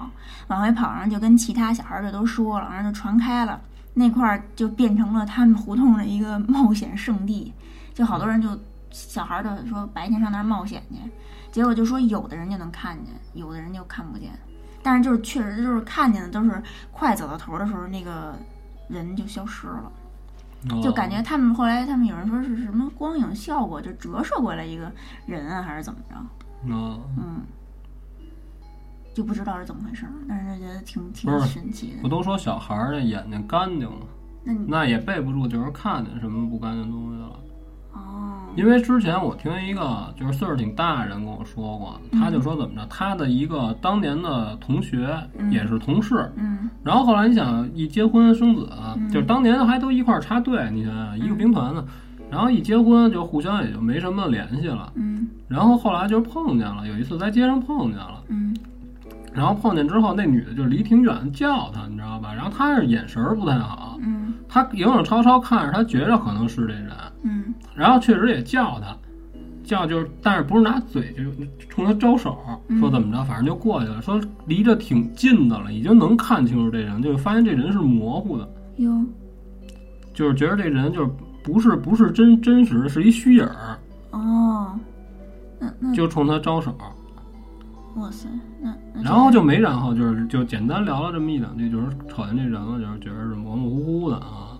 [0.48, 3.62] 往回跑，然后就跟其他小孩儿就都说了，然后就传开了。
[4.00, 7.54] 那块儿就变成了他们胡同的一个冒险圣地，
[7.94, 8.58] 就好多人就
[8.92, 10.96] 小孩儿就说白天上那儿冒险去，
[11.52, 14.32] 结果就说有的人就能看见，有的人就看不见。
[14.82, 18.34] 但是就是确实就是看见的都是快走到头的时候，那个
[18.88, 19.92] 人就消失了。
[20.70, 24.90] 哦就感觉他们后来他们有人说是什么光影效果，就折射过来一个
[25.26, 26.16] 人啊，还是怎么着？
[26.74, 27.42] 啊嗯，
[29.14, 32.02] 就不知道是怎么回事儿，但是觉得挺挺神奇的。
[32.02, 34.06] 不都说小孩儿的眼睛干净吗？
[34.44, 37.40] 那你那也备不住就是看见什么不干净东西了。
[37.92, 45.10] 哦，因为之前我听一个就是岁数挺大的人跟我说过，他就说怎么着，他的一个当年的同学
[45.52, 51.84] 也是同事，嗯然后后来你想一结婚生子，嗯就是当年还都一块儿插队，你想想一个兵团呢，
[52.32, 58.56] 然后一结婚就互相也就没什么联系了，嗯然后后来就碰见了，有一次在街上碰见了，嗯
[59.40, 62.34] 然后碰见之后那女的就离挺远叫他，你知道吧？
[62.34, 64.34] 然后他是眼神儿不太好，嗯。
[64.50, 66.90] 他影影绰绰看着他觉着可能是这人，
[67.24, 67.54] 嗯。
[67.74, 68.94] 然后确实也叫他，
[69.64, 71.32] 叫就是，但是不是拿嘴，就是
[71.70, 72.38] 冲他招手，
[72.68, 72.78] 嗯。
[72.82, 78.92] 说怎么着，反正就过去了，说离着挺近的了，已经能看清楚这人，就是发现这人是模糊的，哟。
[80.14, 81.10] 就是觉得这人就是
[81.42, 83.80] 不是不是真真实的，是一虚影儿，
[84.12, 84.78] 哦，
[85.58, 86.76] 那那就冲他招手，
[88.00, 88.28] 哇塞，
[88.62, 94.58] 那那然后就没然后，就是就简单聊了这么一两句，就是瞅见这人了，就是觉得是模模糊糊的啊。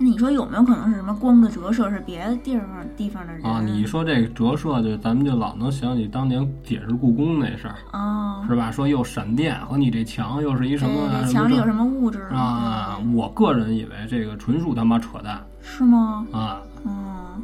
[0.00, 2.64] 那你说有没有可能是什么光的折射是别的地方
[2.96, 8.70] 地方的人啊，你说这个折射，就咱们就老能想起当年解释故宫那事儿，哦，是吧？
[8.70, 16.24] 说又闪电和你这墙又是一什么墙里有什么物质啊我个人以为这个纯属他妈扯淡是吗？
[16.30, 16.62] 啊！
[16.86, 17.42] 嗯，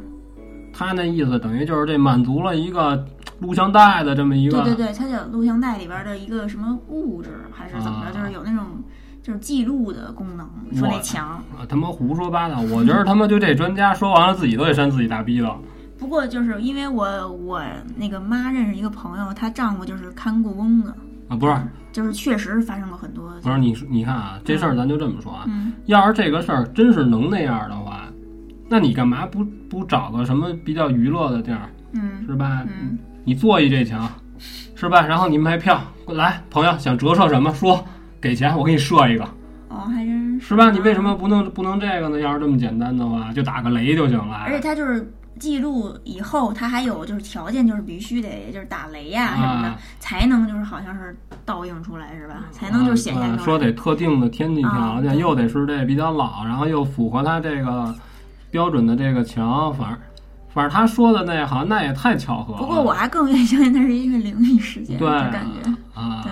[0.73, 3.05] 他那意思等于就是这满足了一个
[3.45, 8.19] 录像带的这么一个对对对，它叫录像带里边的一个什么物质，还是怎么着？
[8.19, 8.65] 啊就是有那种
[9.21, 10.47] 就是记录的功能。
[10.73, 12.59] 说那我墙，啊他妈胡说八道！
[12.61, 15.57] 我觉得他妈就这专家说完了，自己都得扇自己大逼了。
[15.97, 17.61] 不过就是因为我我
[17.95, 20.95] 那个妈认识一个朋友，她丈夫就是看故宫的，
[21.29, 21.55] 啊，不是
[21.91, 23.31] 就是确实发生过很多。
[23.41, 28.07] 不是，你你看啊，这事儿咱就这么说啊，嗯要是这个事儿真是能那样的话，
[28.69, 32.65] 那你干嘛不不找个什么比较娱乐的地儿，嗯是吧？
[32.67, 34.07] 嗯你做一这墙，
[34.75, 35.05] 是吧？
[35.05, 37.83] 然后你卖票，来，朋友想折射什么说，
[38.21, 39.23] 给钱，我给你设一个，
[39.67, 40.69] 哦，还真是是吧？
[40.69, 42.19] 你为什么不弄不弄这个呢？
[42.19, 44.37] 要是这么简单的话，就打个雷就行了。
[44.45, 52.45] 而且它就是记录以后，它还有就是条件，就是必须得就是打雷呀、什么的，啊才能就是好像是倒映出来是吧？
[52.51, 53.35] 才能就是显现出来。
[53.35, 57.93] 啊说得特定的天气条件，啊又得是这比较老，然后又符合它这个
[58.51, 59.97] 标准的这个墙，反正
[60.55, 62.59] 反正他说的那好像那也太巧合了。
[62.59, 66.31] 不过我还更愿意相信那是一个灵异事件，对就感觉啊对，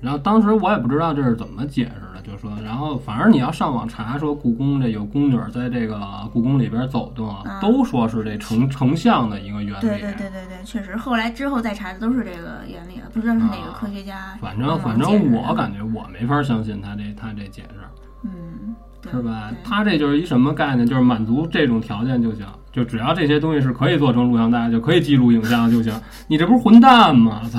[0.00, 6.00] 然后当时我也不知道这是怎么解释的，就说，然后反正你要上网查，说故宫这有宫女在这个
[6.32, 9.80] 故宫里边走动，啊都说是这成成像的一个原理。
[9.80, 10.96] 对对对对对，确实。
[10.96, 17.80] 后来之后再查的都是这个原理了，不知道是哪个科学家啊反正反正我感觉我没法相信他这他这解释，
[19.10, 19.56] 是吧对？
[19.64, 20.86] 他这就是一什么概念？
[20.86, 25.92] 就是满足这种条件就行，就只要这些东西是可以做成录像带，就可以记录影像就行。
[26.28, 27.42] 你这不是混蛋吗？
[27.50, 27.58] 操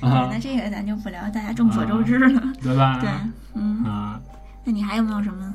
[0.00, 2.42] 啊，那这个咱就不聊，大家众所周知了。
[2.62, 2.98] 对吧？
[3.02, 3.10] 对，
[3.54, 4.20] 嗯，啊。
[4.64, 5.54] 那你还有没有什么？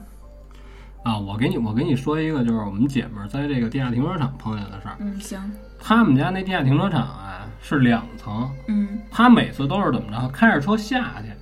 [1.04, 4.96] 啊，我给你我给你说一个，就是我们姐们儿在这个地下停车场碰见的事儿。
[5.00, 5.40] 嗯，行，
[5.80, 11.33] 他们家那地下停车场啊是两层，嗯他每次都是怎么着，开着车下去，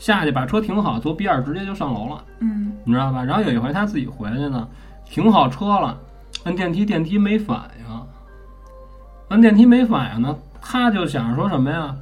[0.00, 3.22] 下去把车停好，坐 B 二直接就上楼了，嗯你知道吧？
[3.22, 4.66] 然后有一回他自己回去呢，
[5.04, 5.96] 停好车了，
[6.44, 8.00] 摁电梯，电梯没反应，
[9.28, 11.94] 摁电梯没反应呢，他就想着说什么呀？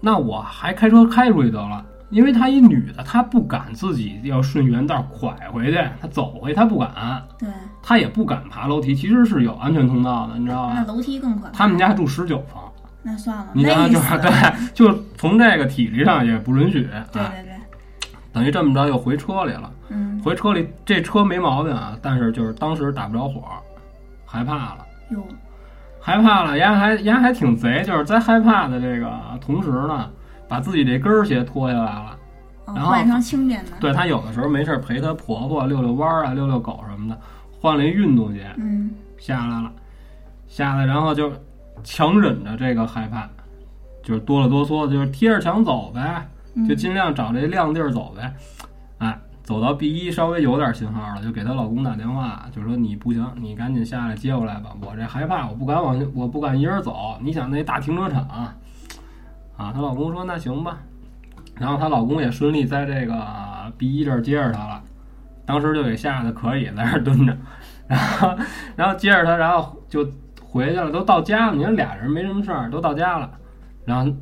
[0.00, 1.84] 那我还开车开出去得了。
[2.10, 7.46] 因为她一女的，她不敢自己要顺原道拐回去，她走回她不敢，对，
[7.82, 8.94] 她也不敢爬楼梯。
[8.94, 10.72] 其实是有安全通道的，你知道吧？
[10.74, 11.50] 那楼梯更可怕。
[11.50, 12.62] 他们家住十九层，
[13.02, 19.70] 那算了，你就是对，就从这个体力上也不允许，啊，对对对，等于这么着又回车里了。
[19.90, 23.42] 嗯，回车里这车没毛病啊，但是就是当时打不着火，
[24.26, 25.22] 害怕了，哟，
[26.00, 30.10] 害怕了，人还人还挺贼，就是在害怕的这个同时呢，
[30.48, 32.18] 把自己这跟儿鞋脱下来了。
[32.66, 33.72] 哦然后换一双轻便的。
[33.80, 37.18] 对她有的时候没事儿陪她婆婆遛遛弯儿啊，遛遛狗什么的，
[37.58, 39.72] 换了一运动鞋嗯下来了，
[40.46, 41.32] 下来然后就
[41.88, 43.26] 强忍着这个害怕，
[44.02, 46.28] 就是哆了哆嗦的，就是贴着墙走呗。
[46.54, 48.34] 嗯，就尽量找这亮地儿走呗。
[48.98, 54.70] 哎，走到 B 一稍微有点信号了，就给她老公打电话，就说你不行，你赶紧下来接我来吧。
[54.82, 57.16] 我这害怕，我不敢往，我不敢一人走。
[57.22, 58.54] 你想那大停车场啊？
[59.56, 60.78] 她老公说那行吧。
[61.56, 64.82] 然后她老公也顺利在这个 B 一这儿接着她了，
[65.46, 67.36] 当时就给吓得可以，在那儿蹲着，
[67.88, 68.36] 然后
[68.76, 70.04] 然后接着她，然后就
[70.58, 71.54] 回去了，都到家了。
[71.54, 73.30] 你说俩人没什么事儿，都到家了，
[73.84, 74.12] 然后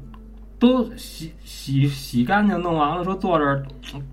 [0.59, 3.63] 都洗洗洗干净，弄完了，说坐这儿，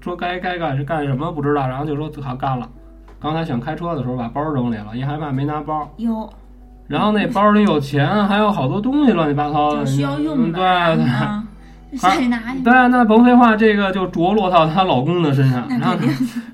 [0.02, 2.68] 说该该干是干什么不知道，然后就说好干了。
[3.20, 6.28] 刚才想开车的时候把包扔里了，一害怕没拿包，有，
[6.88, 10.58] 然后那包里有钱，还有好多东西乱七八糟的，就需要用的。
[10.58, 11.06] 对对。
[11.06, 11.44] 啊
[11.96, 12.60] 下去拿去。
[12.64, 15.64] 对啊，那甭废话，这个就着落到她老公的身上。
[15.70, 15.96] 那然后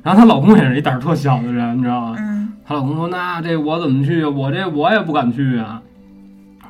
[0.03, 2.17] 然后她老公也是一胆儿特小的人，你知道吗？
[2.19, 2.28] 嗯
[2.69, 4.23] 她老公说：“那这我怎么去？
[4.23, 5.81] 我这我也不敢去啊。”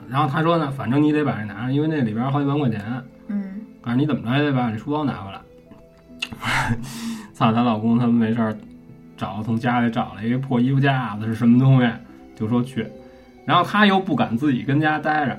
[0.08, 2.82] 然后她说呢：“反正你得把这拿上，因为那里边好几万块钱。
[3.28, 5.42] 嗯，反正你怎么着也得把这书包拿回来。
[7.36, 8.56] ”操，她老公他们没事儿
[9.18, 11.92] 找从家里找了一个破衣服架子是什么东西，
[12.34, 12.88] 就说去，
[13.44, 15.38] 然后她又不敢自己跟家待着，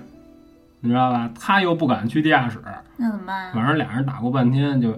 [0.81, 1.31] 你知道吧？
[1.41, 2.59] 她又不敢去地下室，
[2.99, 3.53] 那怎么办啊？
[3.55, 4.93] 反正俩人打过半天就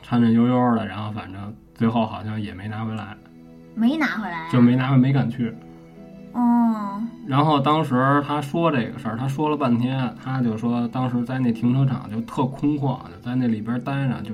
[0.00, 3.16] 颤颤悠悠的，然后反正最后好像也没拿回来，
[3.76, 4.48] 没拿回来啊。
[4.50, 5.54] 就没拿回来没敢去。
[6.32, 14.32] 哦，然后当时他说这个事儿，他说了半天，他就说当时在那停车场就特空旷，就在那里边待着就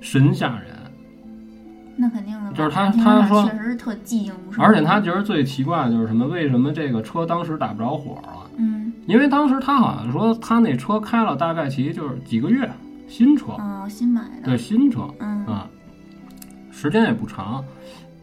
[0.00, 0.76] 神吓人，
[1.96, 2.52] 那肯定的。
[2.52, 4.64] 就是他他说确实是特寂静无声。
[4.64, 6.26] 而且他觉得最奇怪的就是什么？
[6.26, 8.50] 为什么这个车当时打不着火了？
[8.58, 12.70] 嗯因为当时他好像说他那车开了大概其就是几个月，
[13.08, 14.44] 新车，哦，新买的。
[14.44, 15.68] 对新车嗯啊，
[16.70, 17.62] 时间也不长。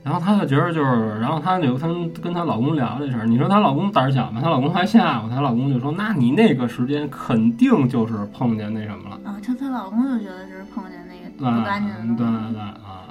[0.03, 1.87] 然后她就觉得就是，然后她就她
[2.21, 3.25] 跟她老公聊这事儿。
[3.25, 4.41] 你说她老公胆儿小吗？
[4.41, 12.53] 她老公还吓唬她老公，就说：“那你那个时间肯定就是碰见那什么了，啊，她她老公就觉得是碰见那个不干净的对对东西。
[12.53, 13.07] 对啊，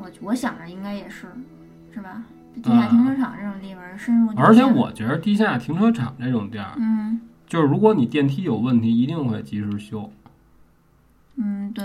[0.00, 1.26] 我我想着应该也是，
[1.92, 2.22] 是吧？
[2.62, 4.32] 地下停车场这种地方深入。
[4.36, 10.10] 而且我觉得地下停车场这种地儿，嗯就是如果你电梯有问题，一定会及时修。
[11.36, 11.84] 嗯对，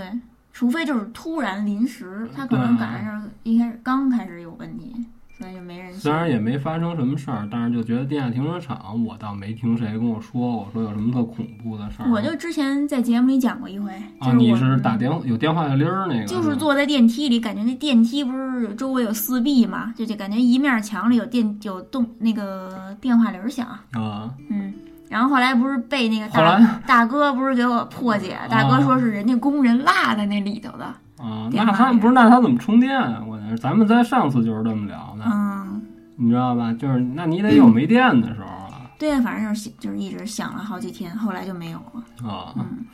[0.58, 4.92] 除非就是突然临时，他可能对赶上一开始刚开始有问题，
[5.38, 5.94] 所以就没人。
[5.94, 12.10] 虽然也没发生什么事儿，但是就觉得地下停车场，我倒没听谁跟我说，我说有什么特恐怖的事儿。
[12.10, 24.74] 我就之前在节目里讲过一回，啊，就是我你是打电有电话铃儿那个，就是坐在电梯里，感觉那电梯不是周围有四壁嘛，就就感觉一面墙里有电有动那个电话铃儿响，啊，嗯，
[25.10, 30.84] 然后后来不是被那个大大哥不是给我破解，大哥啊说是人家工人落在那里头的，
[31.16, 33.22] 啊，那他不是那他怎么充电啊？
[33.26, 35.82] 我那咱们在上次就是这么聊的，嗯，
[36.16, 36.72] 你知道吧？
[36.72, 38.64] 就是那你得有没电的时候啊。
[38.98, 42.28] 对，反正就是就是一直响了好几天，后来就没有了。
[42.28, 42.52] 啊。
[42.56, 42.84] 嗯，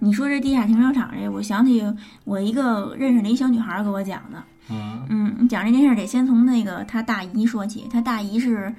[0.00, 1.84] 你说这地下停车场这，我想起
[2.24, 5.06] 我一个认识的一小女孩儿给我讲的，嗯。
[5.08, 7.86] 嗯，讲这件事儿得先从那个她大姨说起。
[7.88, 8.74] 她大姨是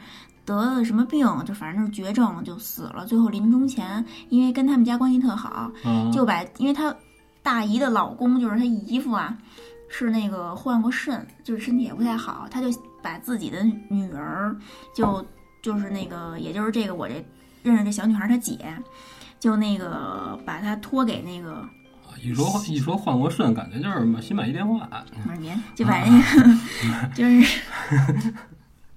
[0.48, 3.06] 得了什么病，就反正就是绝症，就死了。
[3.06, 5.72] 最后临终前，因为跟他们家关系特好，啊！
[6.12, 6.96] 就把因为她
[7.44, 9.38] 大姨的老公就是她姨夫啊，
[9.90, 12.68] 是那个患过肾，就是身体也不太好，他就
[13.04, 14.56] 把自己的女儿
[14.96, 15.24] 就
[15.62, 17.24] 就是那个，也就是这个我这
[17.62, 18.58] 认识这小女孩儿她姐。
[19.40, 21.64] 就那个把她托给那个
[22.24, 24.90] 一说一说换过肾，感觉就是新买一电话，
[25.24, 27.60] 不是您，就把 那个、就是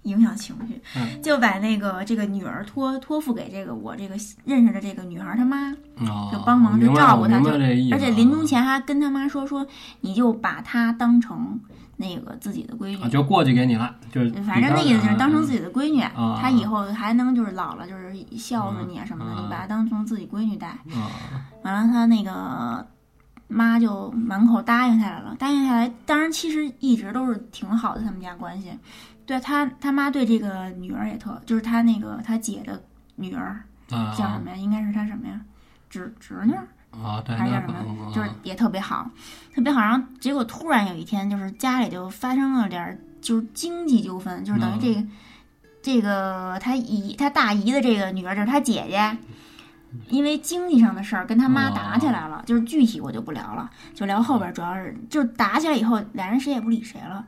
[0.03, 5.71] 影响情绪，嗯就把那个这个女儿托托付给这个我这个认识的这个女孩她妈，
[6.09, 9.67] 啊，就帮忙就照顾他我明白就这意思，而且临终前还跟他妈说说，
[10.01, 11.61] 你就把她当成
[11.97, 13.09] 那个自己的闺女啊，。
[13.09, 20.69] 就过去给你了，就是反正那意思就是当成自己己的闺女，啊她以后还能就是老了就是孝顺你啊什么的，啊你把她当成自己闺女待。
[20.69, 21.11] 啊
[21.63, 22.87] 完了，她那个
[23.49, 25.93] 妈就满口答应下来了，答应下来。
[26.07, 28.71] 当然，其实一直都是挺好的，他们家关系。
[29.31, 32.83] 对他他妈对这个女儿也特，就是他那个他姐的
[33.15, 34.57] 女儿啊叫什么呀？
[34.57, 35.41] 应该是他什么呀？
[35.89, 37.75] 侄侄女儿啊，对，还是叫什么？
[38.09, 39.09] 可就是也特别好，
[39.55, 39.81] 特别好。
[39.81, 45.07] 然后结果突然有一天，就是家里就发生了点儿就是经济纠纷，就是等于这个、
[45.81, 49.17] 这个他姨他大姨的这个女儿就是他姐姐，
[50.09, 57.25] 因为经济上的事儿跟他妈打起来了，就是具体我就不聊了，就聊后边，主要是就是打起来以后，俩人谁也不理谁了。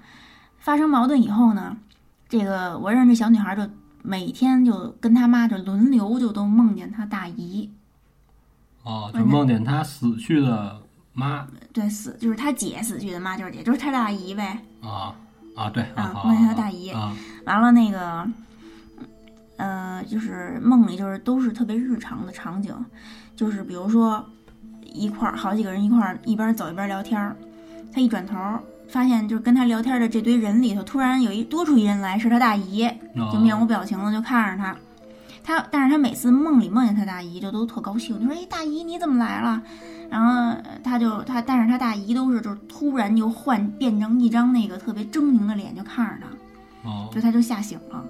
[0.58, 1.76] 发生矛盾以后呢，
[2.32, 3.62] 这个我认识这小女孩就
[4.00, 7.70] 每天就跟她妈就轮流就都梦见她大姨，
[8.84, 10.80] 哦，就梦见她死去的
[11.12, 14.58] 妈对死就是她姐死去的妈就是姐就是她大姨呗。
[14.80, 15.14] 啊
[15.54, 17.14] 啊，对啊梦见她大姨啊
[17.44, 18.26] 完了那个，
[19.58, 22.74] 呃，就是梦里就是都是特别日常的场景，
[23.36, 24.24] 就是比如说
[24.82, 27.36] 一块儿好几个人一块儿一边走一边聊天儿，
[27.92, 28.58] 她一转头儿
[28.92, 32.86] 发现就是跟他聊天的这堆人里头，突然有一多出一人来，是他大姨，
[33.32, 34.76] 就面无表情的就看着他。
[35.42, 39.62] 他，但是他每次梦里梦见他大姨，就都特高兴，就说：“哎，大姨你怎么来了？”
[40.10, 46.88] 然后呃他就他，但是他大姨都是就是突然就换变成一张那个特别狰狞的脸，就看着他。
[46.88, 48.04] 哦就他就吓醒了，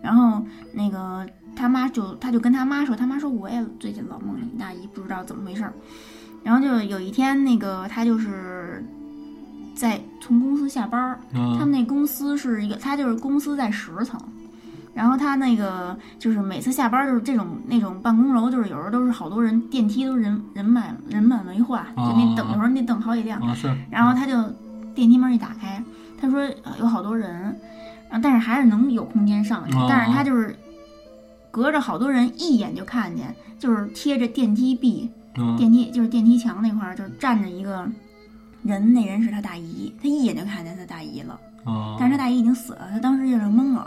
[0.00, 0.42] 然后
[0.72, 5.72] 那个他妈就他就跟他妈说，他妈说我也最近老梦见你大姨，不知道怎么回事儿。
[6.42, 8.84] 然后就有一天，那个他就是
[9.76, 14.18] 在从公司下班儿，他啊们那公司是一个，他就是公司在十层，
[14.94, 23.38] 然后他那个就是每次下班就是这种那种办公楼，就是有时候都是好多人，电梯都人人满人满为患，就那等的时候你得等好几辆。
[23.40, 23.54] 啊，
[23.90, 24.42] 然后他就
[24.94, 25.82] 电梯门一打开，
[26.18, 27.30] 他说呃有好多人，
[28.08, 30.56] 然后但是还是能有空间上去，哦但是他就是
[31.50, 37.86] 隔着好多人一眼就看见，就是贴着电梯壁，嗯电梯就是电梯墙那块儿就站着一个
[38.62, 43.86] 人，那人是他大姨，他一眼就看见他大姨了，哦，但是他大姨已经死了，他当时就是懵了，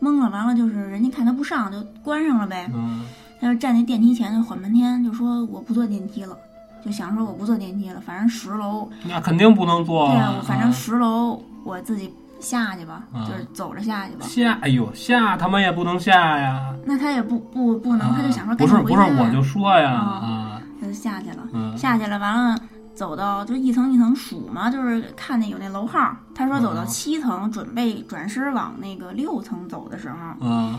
[0.00, 3.02] 懵了，完了就是人家看他不上就关上了呗，嗯。
[3.40, 6.36] 他就站那电梯前就缓半天，就说我不坐电梯了。
[6.84, 8.86] 就想说我不坐电梯了，反正十楼。
[9.02, 14.26] 那肯定不能坐对啊，啊我，反正十楼我自己下去吧，啊就是走着下去吧。
[14.26, 21.76] 下，哎呦下他妈也不能下呀，那他也不不不能，他就想说啊不是不是，我就说呀他就下去了，嗯。
[21.78, 22.58] 下去了，完了
[23.00, 26.14] 走到就一层一层数嘛，就是看那有那楼号。
[26.34, 30.78] 他说走到嗯七层，准备转身往那个六层走的时候，嗯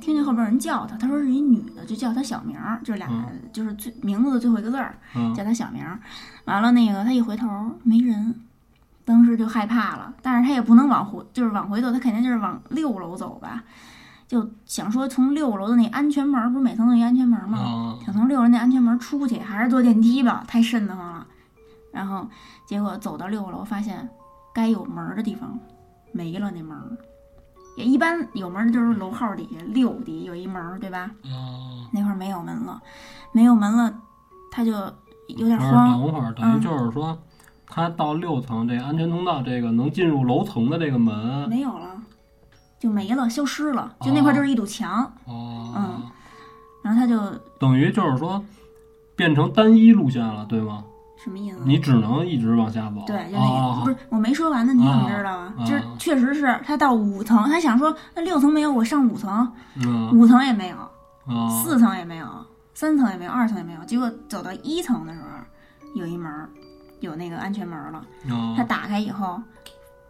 [0.00, 5.98] 听见后边有人叫他，他说是一女的，就叫他小名儿，就是俩、嗯就是最名字的最后一个字儿，嗯叫他小名儿。
[6.44, 7.48] 完了那个他一回头
[7.82, 8.32] 没人，
[9.04, 13.64] 当时就害怕了，但是他也不能往回，就是往回走，他肯定就是往六楼走吧，
[14.28, 17.58] 就想说从六楼的那安全门儿，不是每层都有一安全门儿吗？
[17.58, 21.25] 啊想从六楼那安全门出去，还是坐电梯吧，太瘆得慌了。
[21.96, 22.28] 然后
[22.66, 24.06] 结果走到六楼，发现
[24.54, 25.58] 该有门儿的地方
[26.12, 26.94] 没了那门儿。
[27.78, 31.10] 也一般有门儿的就是楼号底下六底有一门儿，对吧？
[31.24, 32.82] 哦，那块儿没有门了，
[33.32, 33.94] 没有门了，
[34.50, 34.72] 他就
[35.28, 35.90] 有点不是慌。
[35.90, 37.18] 等会儿，等于嗯就是说，
[37.66, 42.02] 他到六层这安全通道这个能进入楼层的这个门，没有了，
[42.78, 45.02] 就没了，消失了，就那块儿就是一堵墙。
[45.24, 46.02] 哦嗯，
[46.82, 47.18] 然后他就
[47.58, 48.42] 等于就是说
[49.14, 50.84] 变成单一路线了，对吗？
[51.16, 51.58] 什么意思？
[51.64, 53.02] 你只能一直往下走。
[53.06, 55.52] 对，就那个、啊不是我没说完呢，你怎么知道啊？
[55.58, 60.76] 啊就是确实是他到五层，他想说那六层没有，我上五层，嗯五层也没有，
[61.26, 62.26] 啊四层也没有，
[62.74, 63.84] 三层也没有，二层也没有。
[63.84, 65.26] 结果走到一层的时候，
[66.00, 66.48] 有一门儿，
[67.00, 68.04] 有那个安全门儿了。
[68.56, 69.40] 他啊打开以后，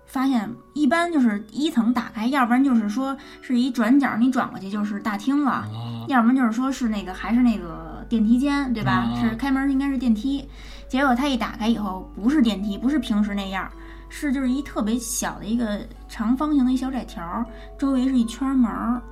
[0.07, 8.93] 发现一般就是一层打开，要不然就是说是一转角，你转过去就是大厅了，啊要不然就是说是那个还是那个电梯间，对吧？
[8.93, 10.49] 啊是开门应该是电梯，
[10.89, 13.71] 结果他一打开以后不是电梯，不是平时那样，
[14.09, 17.45] 是就是一特别小的一个长方形的一小窄条，
[17.79, 19.03] 周围是一圈门儿，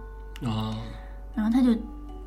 [0.47, 0.77] 啊
[1.35, 1.75] 然后他就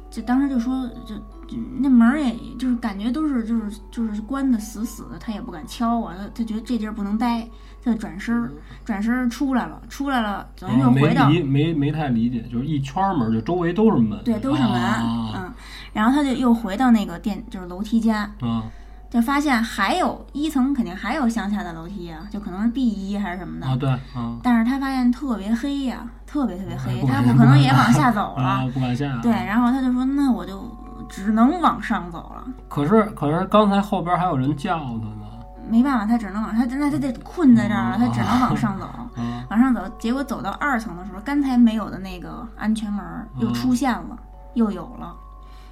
[0.10, 1.16] 就当时就说就。
[1.48, 7.48] 就那门儿也就是感觉都是就是就是关的死死的，他也不敢敲啊，他他觉得这地儿不能待，
[7.82, 8.52] 他就转身儿
[8.84, 14.22] 转身儿出来了，出来了等于又回到、理没没太理解，就是一圈门，就周围都是门。
[14.26, 15.54] 对都是门，啊嗯，
[15.94, 18.66] 然后他就又回到那个电就是楼梯间，啊
[19.10, 29.18] 就发现还有一层肯定还有向下的楼梯啊，就可能是 B 一还是什么的，啊对啊但是他发现特别黑呀、特别特别黑，他不可能也往下走了，啊不敢下。
[29.22, 30.64] 对，然后他就说那我就
[31.10, 32.44] 只能往上走了。
[32.68, 35.24] 可是可是刚才后边还有人叫他呢。
[35.70, 39.82] 没办法，他只能往他那他得困在这儿了，哦他只能往上走，啊 往上走。
[40.00, 44.18] 结果走到二层的时候，刚才没有的那个安全门儿又出现了，
[44.54, 45.14] 又有了，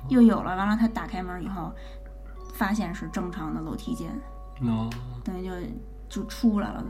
[0.10, 0.54] 又有了。
[0.58, 1.72] 完了，他打开门以后，
[2.56, 4.10] 发现是正常的楼梯间，
[4.62, 4.90] 啊
[5.24, 5.52] 等于就
[6.22, 6.88] 就出来了都。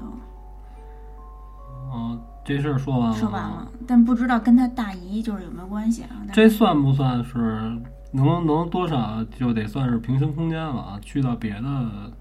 [1.91, 2.20] 哦！
[2.45, 3.16] 这事儿说完了。
[3.16, 6.09] 说完了，但不知道跟他大姨就是有没有关系啊？
[6.32, 10.99] 这算不算是能能多少就得算是平行空间了啊？
[11.01, 12.11] 去到别的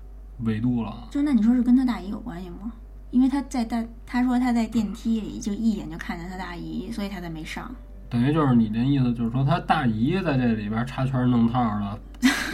[0.41, 1.09] 维度了。
[1.11, 2.73] 就那你说是跟他大姨有关系吗？
[3.11, 7.71] 因为他在大，他说他在电梯里就一眼就看见他大姨，所以他才没上。
[8.15, 11.99] 等于就是你这意思，就是说他大姨在这里边插圈弄套 了，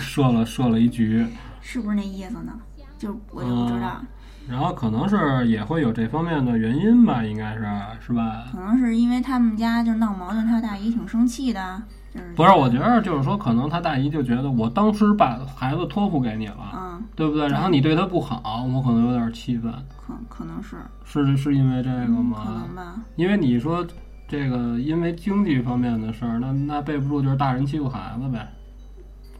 [0.01, 1.27] 设了设了一局，
[1.61, 2.53] 是不是那意思呢？
[2.97, 4.01] 就我就不知道，
[4.49, 7.61] 然后可能是也会有这方面的原因吧，应该是
[8.01, 8.45] 是吧？
[8.51, 11.83] 可能是因为他们家就闹矛盾，他大姨挺生气的，
[12.15, 17.47] 就是不是，我觉得就是说，可能他大姨就觉得我当时把孩子托付给你了，嗯，对不对？
[17.49, 19.71] 然后你对他不好，我可能有点气愤，
[20.07, 22.39] 可可能是，是是因为这个嗯，吗？
[22.47, 22.95] 可能吧。
[23.17, 23.87] 因为你说
[24.31, 28.49] 这个因为经济方面的事儿，那那备不住就是大人欺负孩子呗，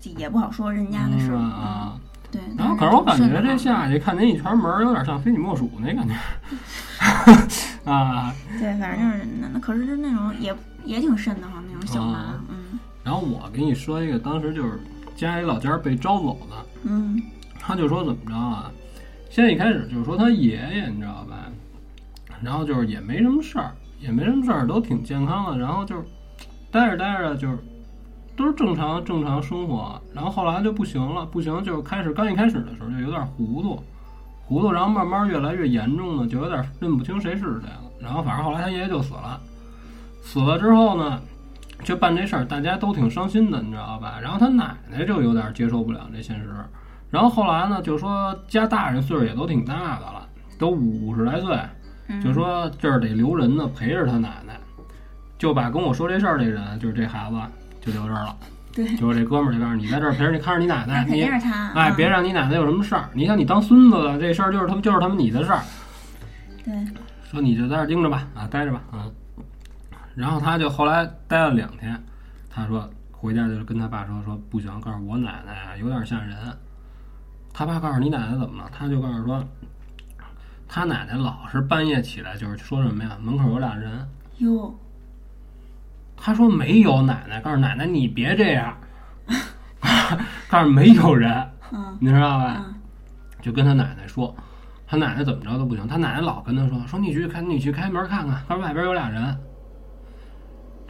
[0.01, 1.37] 这也不好说人家的事儿？
[1.39, 1.93] 啊。
[1.95, 2.01] 嗯，
[2.33, 2.41] 对。
[2.59, 6.15] 然后，可是我感觉这下去看您一圈门儿，有点像非你莫属那感觉
[7.91, 8.35] 啊。
[8.59, 12.57] 对，反正就是那那可是就那种也也挺瘆得慌那种小妈，啊嗯
[13.03, 14.79] 然后我给你说一个，当时就是
[15.17, 17.23] 家里老家被招走的，嗯
[17.59, 18.71] 他就说怎么着啊？
[19.31, 21.47] 先一开始就是说他爷爷，你知道吧？
[22.43, 25.59] 然后就是也没什么事儿，也没什么事儿，都挺健康的。
[25.59, 26.03] 然后就是
[26.71, 27.59] 待着待着就是
[28.37, 30.01] 都是正常正常生活。
[30.15, 33.83] 然后后来就不行了，不行就开始刚一开始的时候就有点糊涂，
[34.47, 37.83] 糊涂，然后慢慢越来越严重呢，就有点认不清谁是谁了。
[38.01, 39.39] 然后反正后来他爷爷就死了，
[40.23, 41.21] 死了之后呢，
[41.85, 44.19] 就办这事儿，大家都挺伤心的，你知道吧？
[44.23, 46.49] 然后他奶奶就有点接受不了这现实，
[47.11, 50.27] 然后后来呢，就说家大人岁数也都挺大的了，
[50.59, 51.55] 都五十来岁，
[52.23, 54.59] 就说这儿得留人呢，陪着他奶奶，
[55.39, 57.37] 就把跟我说这事儿这人，就是这孩子
[57.81, 58.37] 就留这儿了，
[58.73, 61.69] 对，就是这哥们儿就告诉你在这儿陪着你，看着你奶奶，那肯你定是他。
[61.71, 63.09] 哎，嗯别让你奶奶有什么事儿。
[63.15, 65.61] 你想你当孙子了，这事儿就是他们就是他们你的事儿。
[66.65, 66.75] 对，
[67.25, 69.07] 说你就在这儿盯着吧，啊，待着吧，啊。
[70.15, 71.99] 然后他就后来待了两天，
[72.51, 76.37] 他说回家就跟他爸说说不行，告诉我奶奶啊有点吓人。
[77.53, 78.71] 他爸告诉你奶奶怎么了？
[78.73, 79.45] 他就告诉说，
[80.73, 83.19] 他奶奶老是半夜起来就是说什么呀？
[83.21, 84.09] 门口有俩人。
[84.39, 84.73] 哟，
[86.17, 88.77] 他说没有奶奶，告诉奶奶你别这样，
[90.49, 92.57] 告诉没有人，嗯你知道吧？
[92.65, 92.75] 嗯
[93.43, 94.33] 就跟他奶奶说，
[94.87, 99.37] 他奶奶怎么着都不行，他奶奶老跟他说说你去开你去开门看看，他说外边有俩人，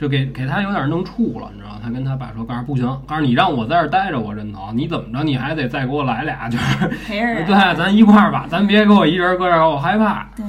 [0.01, 1.79] 就给给他有点弄怵了，你知道？
[1.83, 7.45] 他跟他爸说，告诉不行，告诉你让我在这儿待着我认头，你怎么着你还得再给我来俩，就是陪着。
[7.45, 10.27] 对，咱一块儿吧，咱别给我一人搁这儿，我害怕。
[10.35, 10.45] 对，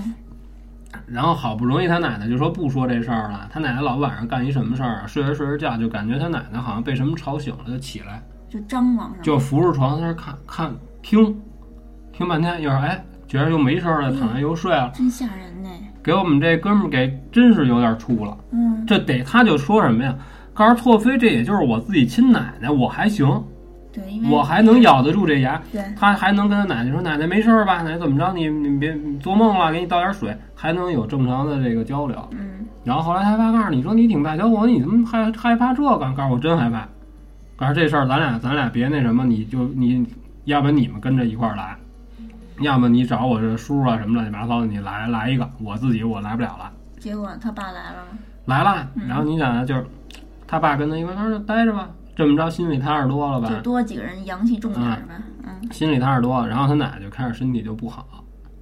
[1.06, 5.04] 然后好不容易他奶奶就说不说这事儿了，他奶奶老晚上干一什么事儿啊？
[5.06, 8.24] 睡着睡着觉就感觉他奶奶好像被什么吵醒了，就起来。
[8.50, 9.22] 就张望上。
[9.22, 11.38] 就扶着床在那看看听，
[12.14, 15.70] 听半天，一会儿哎，觉得又没事儿了，躺下又睡了，真吓人呢。
[16.04, 18.38] 给我们这哥们儿给真是有点怵了。
[18.52, 20.16] 嗯，这得他就说什么呀？
[20.54, 23.26] 告诉错飞这也就是我自己亲奶奶，我还行，
[23.94, 25.60] 对，因为我还能咬得住这牙。
[25.72, 27.82] 对，他还能跟他奶奶说：“奶奶没事儿吧？
[27.82, 28.34] 奶奶怎么着？
[28.34, 35.98] 你你别你做梦了，给你倒点水，还能有正常的这个交流。”嗯，然后后来他爸告诉你说你挺大小伙子，你怎么害害怕这个？
[36.14, 36.88] 告诉我真害怕。
[37.56, 40.06] 告诉这事儿咱俩咱俩别那什么，你就你
[40.46, 41.76] 要不然你们跟着一块儿来，
[42.62, 46.72] 要么你找我这叔啊什么乱七八糟的，你来来一个，我自己我来不了了。
[47.00, 48.06] 结果他爸来了？
[48.46, 49.86] 来了，嗯然后你想啊，就是
[50.48, 55.22] 他爸跟他一块儿，他说待着吧，这么着心里踏实多了吧就吧，多几个人阳气重点儿呗。
[55.44, 56.48] 嗯，心里踏实多了。
[56.48, 58.06] 然后他奶奶就开始身体就不好，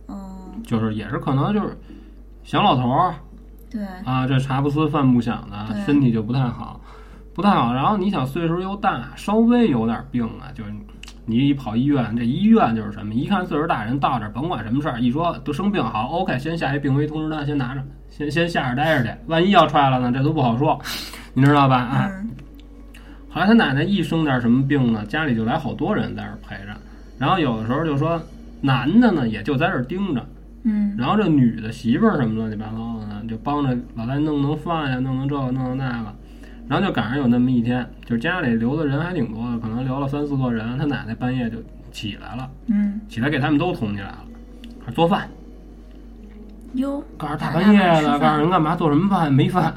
[0.07, 1.77] 哦，就是也是可能就是
[2.43, 3.15] 小老头儿
[3.69, 6.79] 对，啊，这茶不思饭不想的，对身体就不太好，
[7.33, 7.73] 不太好。
[7.73, 10.71] 然后你想岁数又大，稍微有点病啊，就是
[11.29, 13.13] 你一跑医院，这医院就是什么？
[13.13, 20.79] 一看岁数大人到这儿，甭管什么事儿，一说都生病，好，OK，先下一病危通知单，先拿着，先先下着待着去，万一要踹了呢，这都不好说，
[21.35, 21.77] 你知道吧？
[21.77, 22.31] 啊，嗯，
[23.29, 26.75] 后来他奶奶一生点什么病呢，家里就来好多人在这儿陪着，
[27.19, 28.19] 然后有的时候就说
[28.59, 30.25] 男的呢也就在这儿盯着。
[30.63, 36.13] 嗯，然后这女的媳妇儿什么乱七八糟的呢，就帮着老太弄弄饭呀，弄弄这个弄弄那个，
[36.69, 41.57] 然后就赶上有那么一天，就是家里留的人还挺多的，可能留了三四个人，他奶奶半夜就
[41.91, 44.23] 起来了，嗯，起来给他们都捅起来了，
[44.93, 45.27] 做饭，
[46.73, 49.73] 哟，告诉大半夜的，告诉人干嘛做什么饭没饭，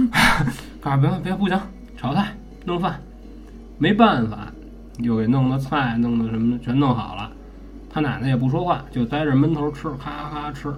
[0.78, 1.58] 告诉别别不行，
[1.96, 3.00] 炒菜弄饭，
[3.78, 4.52] 没办法，
[4.98, 7.32] 又给弄的菜弄的什么全弄好了，
[7.88, 10.70] 他奶奶也不说话，就在这闷头吃，咔咔吃，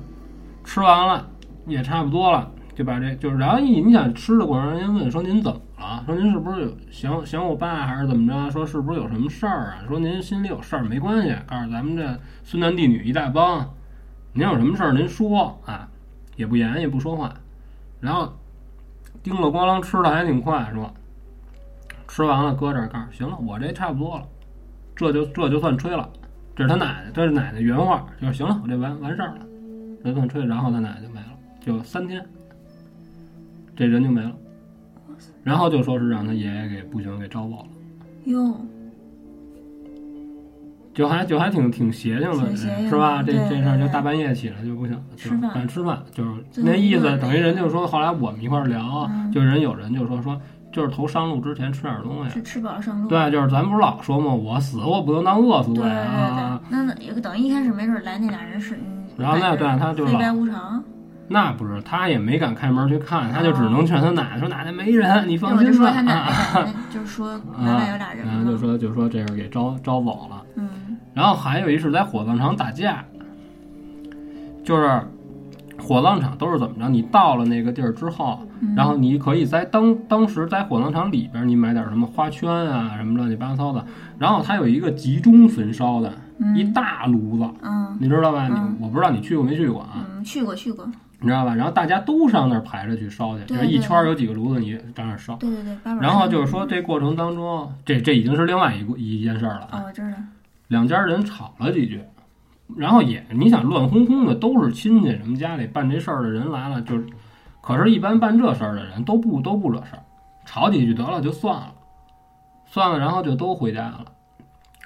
[0.65, 1.27] 吃完了
[1.67, 2.49] 也差不多了，
[2.79, 6.01] 就把这就是，然后一你想吃的过程，人家问说您怎么了？
[6.07, 8.49] 说您是不是有想想我爸还是怎么着？
[8.53, 9.83] 说是不是有什么事儿啊？
[9.89, 13.69] 说您心里有事儿没关系，告诉咱们这孙男弟女一大帮，
[14.33, 15.89] 您有什么事儿您说啊，
[16.37, 17.35] 也不言也不说话，
[17.99, 18.33] 然后
[19.25, 20.89] 叮了咣啷吃的还挺快，说
[22.07, 24.25] 吃完了搁这儿告诉行了，我这差不多了，
[24.95, 26.09] 这就这就算吹了。
[26.55, 29.47] 这是他奶奶，这是奶奶原话，就是行了，我这完完事儿了，
[30.05, 30.47] 这算吹。
[30.47, 31.27] 然后他奶奶就没了，
[31.61, 32.25] 就三天，
[33.79, 34.33] 这人就没了。
[35.45, 37.69] 然后就说是让他爷爷给不行给招爆了，
[38.25, 38.55] 哟，
[40.93, 42.57] 就还就还挺挺邪性的，
[42.89, 43.23] 是吧？
[43.23, 50.39] 这这事儿就大半夜起来就不行，就是吃饭赶吃饭，就是那意思，等于人就说，后来我们一块儿聊，嗯就人有人就说说，
[50.73, 53.09] 就是头上路之前吃点东西，是吃饱了上路。
[53.09, 54.35] 对，就是咱不是老说吗？
[54.35, 56.61] 我死我不能当饿死鬼啊！
[56.69, 60.83] 对，那那有个等于一开始没准来那俩人是，嗯然后那对他就老非白无常。
[61.29, 65.73] 那不是，他也没敢开门去看，他就只能劝他奶奶说：“奶奶没人，你放心吧。
[65.75, 70.43] 说他奶奶 就是说奶奶有俩人嗯，嘛就说就说这是给招招走了。
[70.57, 70.69] 嗯
[71.15, 73.05] 然后还有一是在火葬场打架，
[74.65, 75.01] 就是
[75.77, 76.89] 火葬场都是怎么着？
[76.89, 83.85] 你到了那个地儿之后，嗯然后你可以在当当时在火葬场里边，你买点什么花圈啊，什么乱七八糟的。
[84.19, 86.13] 然后它有一个集中焚烧的
[86.55, 88.49] 一嗯大炉子，嗯你知道吧？
[88.51, 90.07] 嗯你我不知道你去过没去过啊？
[90.17, 90.89] 嗯，去过去过，
[91.21, 91.55] 你知道吧？
[91.55, 95.35] 然后大家都上那儿排着去烧去，对就是一圈儿有几个炉子，你在那儿烧。
[95.37, 99.81] 对对对，然后就是说，这过程当中，这这已经是另外一个一件事儿了啊。
[99.81, 100.17] 哦，我知道，
[100.69, 102.01] 两家人吵了几句，
[102.77, 107.05] 然后也你想乱哄哄的，都是亲戚，什么家里办这事儿的人来了，就是
[107.61, 110.03] 可是，一般办这事儿的人都不都不惹事儿，
[110.45, 111.73] 吵几句得了就算了，
[112.65, 114.05] 算了，然后就都回家了。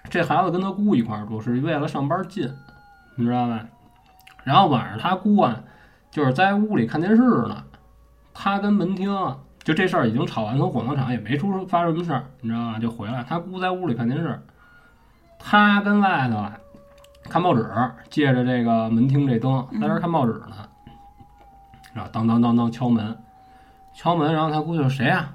[0.09, 2.51] 这孩子跟他姑一块儿住，是为了上班近，
[3.17, 3.65] 你知道吧？
[4.45, 5.63] 然后晚上他姑啊，
[6.13, 7.65] 就是在屋里看电视呢，
[8.33, 9.11] 他跟门厅
[9.65, 12.79] 就这事儿已经吵完，从火葬场也没出发生什么事儿，你知道吗？
[12.79, 14.41] 就回来，他姑在屋里看电视，
[15.39, 16.59] 他跟外头啊
[17.25, 17.67] 看报纸，
[18.11, 20.69] 借着这个门厅这灯在这儿看报纸呢。
[21.95, 23.17] 然后当当当当敲门，
[23.95, 25.33] 敲门，然后他姑就谁呀、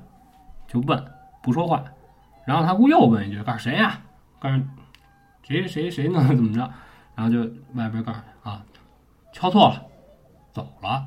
[0.67, 1.03] 就问，
[1.41, 1.83] 不说话。
[2.45, 3.99] 然后他姑又问一句，告诉谁呀、
[4.39, 4.61] 告诉
[5.41, 6.23] 谁谁谁呢？
[6.29, 6.69] 怎么着？
[7.15, 7.39] 然后就
[7.73, 8.61] 外边告诉啊，
[9.31, 9.83] 敲错了，
[10.57, 11.05] 走了，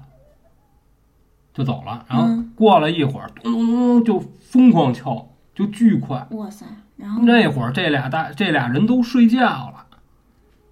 [1.52, 2.04] 就走了。
[2.08, 6.24] 然后嗯过了一会儿，咚咚咚咚就疯狂敲，就巨快。
[6.30, 6.64] 哇塞，
[6.96, 9.86] 然后那会儿这俩大这俩人都睡觉了，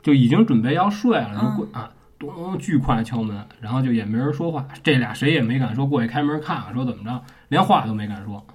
[0.02, 8.46] 就已经准备要睡了，就嗯过啊，咚咚咚巨快敲门，然后就也没人说话，这俩谁也没敢说过去开门看看，说怎么着，连话都没敢说，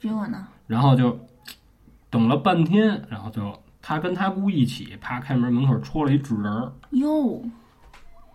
[0.00, 0.46] 结果呢？
[0.66, 1.18] 然后就
[2.08, 3.52] 等了半天，然后就
[3.82, 7.42] 他跟他姑一起，啪开门门口戳了一纸人儿，哟，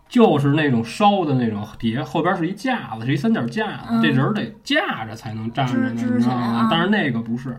[0.10, 4.02] 就是那种烧的那种，底下后边是一架子，是一三角架子，嗯。
[4.02, 6.44] 这人儿得架着才能站着呢，你知道吗？
[6.44, 6.68] 啊？
[6.70, 7.56] 但是那个不是，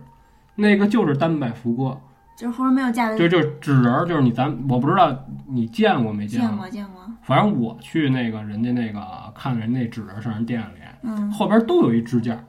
[0.57, 1.99] 那个就是单摆福哥。
[2.37, 5.15] 就是后边没有架子，就就是纸人儿，就是你咱我不知道
[5.47, 9.01] 你见过没见过，过见过，反正我去那个人家那个
[9.35, 12.43] 看人那纸人上人店里，嗯，后边都有一支架，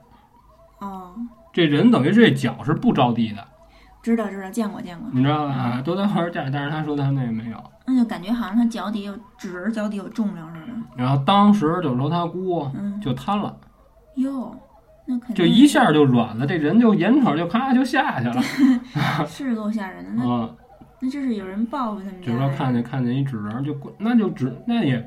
[0.79, 1.13] 哦，
[1.51, 3.45] 这人等于这脚是不着地的，
[4.01, 5.53] 知道知道，见过见过，你知道吧？
[5.53, 7.57] 啊，都在后边架，但是他说他那个没有。
[7.85, 13.55] 那就感觉好像他脚底有纸人脚底有重量似的，然后当时就说他姑嗯，就瘫了，
[14.15, 14.55] 哟，
[15.05, 18.41] 那肯定就一下就软了，这人就眼瞅就啪就下去了，
[19.27, 20.49] 是够吓人的，那啊，
[21.01, 25.05] 那这是有人报复他们家就说，看见看见一纸人就关，那就只那也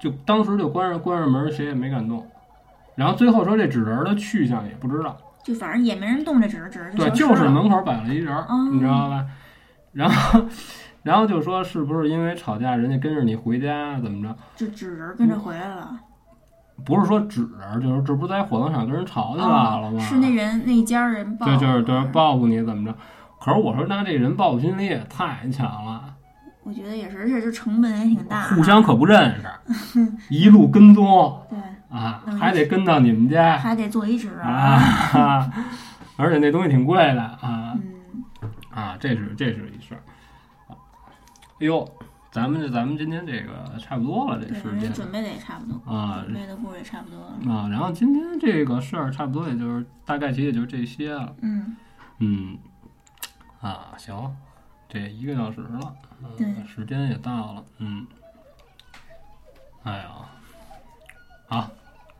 [0.00, 2.26] 就当时就关上关上门，谁也没敢动。
[2.96, 5.16] 然后最后说这纸人的去向也不知道。
[5.46, 8.36] 就反正也没人动这纸人，纸人对，就是门口摆了一人
[8.72, 9.24] 你知道吧？
[9.92, 10.44] 然后，
[11.04, 14.36] 然后就说是不是因为吵架，人家跟着你回家怎么着？
[14.56, 16.00] 就纸人跟着回来了，
[16.84, 19.98] 不是说纸人，就是这不是在火葬场跟人吵起来了吗？
[19.98, 22.92] 哦是那人那家人报对，就是就是报复你怎么着？
[23.40, 26.02] 可是我说那这人报复心理也太强了，
[26.64, 31.56] 我觉得也是，而且这成本也挺大，互相可不认识， 一路跟踪对，
[31.90, 33.56] 啊嗯，还得跟到你们家。
[33.58, 35.52] 还得做一纸人，啊，
[36.16, 37.74] 而且那东西挺贵的啊。
[37.74, 38.24] 嗯，
[38.70, 40.02] 啊，这是这是一事儿。
[40.68, 40.76] 啊
[41.58, 41.88] 哎呦，
[42.30, 44.92] 咱们这咱们今天这个差不多了，这，时间。
[44.92, 51.34] 准备的也差不多，啊准备的故事也差不多了，啊，然后今天这个事儿差不多也就是大概其也就这些了。
[51.40, 51.76] 嗯，
[52.18, 52.58] 嗯，
[53.62, 54.36] 啊，行，
[54.86, 55.94] 这一个小时了，
[56.38, 58.06] 嗯时间也到了，嗯，
[59.84, 60.08] 哎呀，
[61.46, 61.70] 好，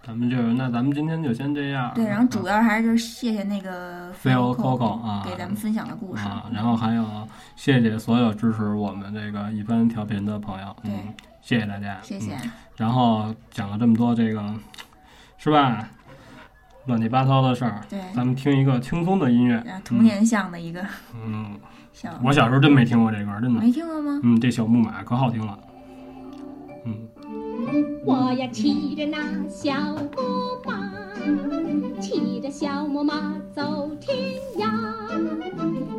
[0.05, 1.93] 咱们就那咱们今天就先这样。
[1.95, 7.05] 对，然后主要还是就谢谢那个 Phil Coco Coco，啊给咱们分享的故事，啊，然后还有
[7.57, 12.53] 谢谢所有支持我们这个一般调频的朋友，嗯对，谢谢大家，谢谢嗯。
[12.77, 14.55] 然后讲了这么多这个，
[15.39, 15.89] 是吧？
[16.87, 19.61] 乱七八糟的事儿，对，咱们听一个轻松的音乐。
[19.85, 20.81] 童年像的一个
[21.15, 21.59] 嗯，
[21.93, 23.61] 小，我小时候真没听过这歌，真的。
[23.61, 24.21] 没听过吗？
[24.23, 25.59] 嗯，这小木马可好听了。
[26.85, 27.09] 嗯，
[28.07, 29.75] 我要骑着那小
[30.15, 30.23] 木
[30.65, 30.93] 马，
[32.01, 34.17] 骑着小木马走天
[34.59, 34.71] 涯。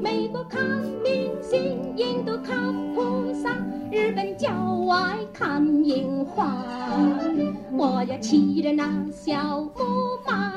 [0.01, 0.63] 美国看
[1.03, 3.53] 明星，印度看菩萨，
[3.91, 4.49] 日本郊
[4.85, 6.55] 外看樱花。
[7.73, 10.53] 我要骑着那小木马，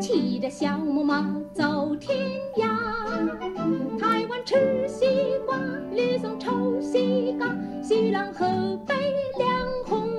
[0.00, 2.16] 骑着小木马走天
[2.54, 3.98] 涯。
[3.98, 5.06] 台湾吃西
[5.44, 5.58] 瓜，
[5.92, 8.46] 绿松抽西瓜，西朗河
[8.86, 8.94] 北
[9.36, 10.15] 凉红。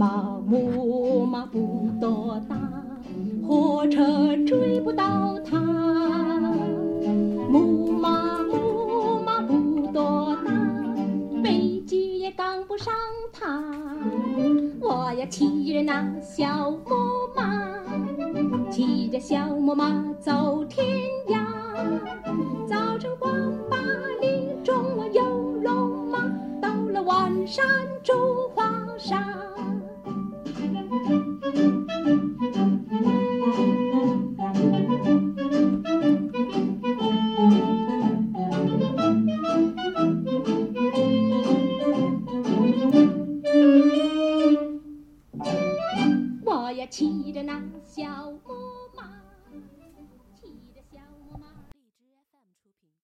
[0.00, 2.56] 木马木马不多大，
[3.46, 5.60] 火车追不到它。
[7.50, 10.50] 木马木马不多大，
[11.42, 12.94] 飞机也赶不上
[13.30, 13.62] 它。
[14.80, 16.78] 我要骑着那小木
[17.36, 20.82] 马，骑着小木马走天
[21.28, 21.44] 涯。
[22.66, 23.30] 早晨黄
[23.68, 23.76] 巴
[24.22, 25.22] 黎，中午游
[25.62, 26.20] 龙马，
[26.58, 27.62] 到了晚上
[28.02, 28.14] 住
[28.54, 28.64] 华
[28.96, 29.36] 沙。
[30.90, 30.96] 我
[46.72, 48.32] 要骑着那小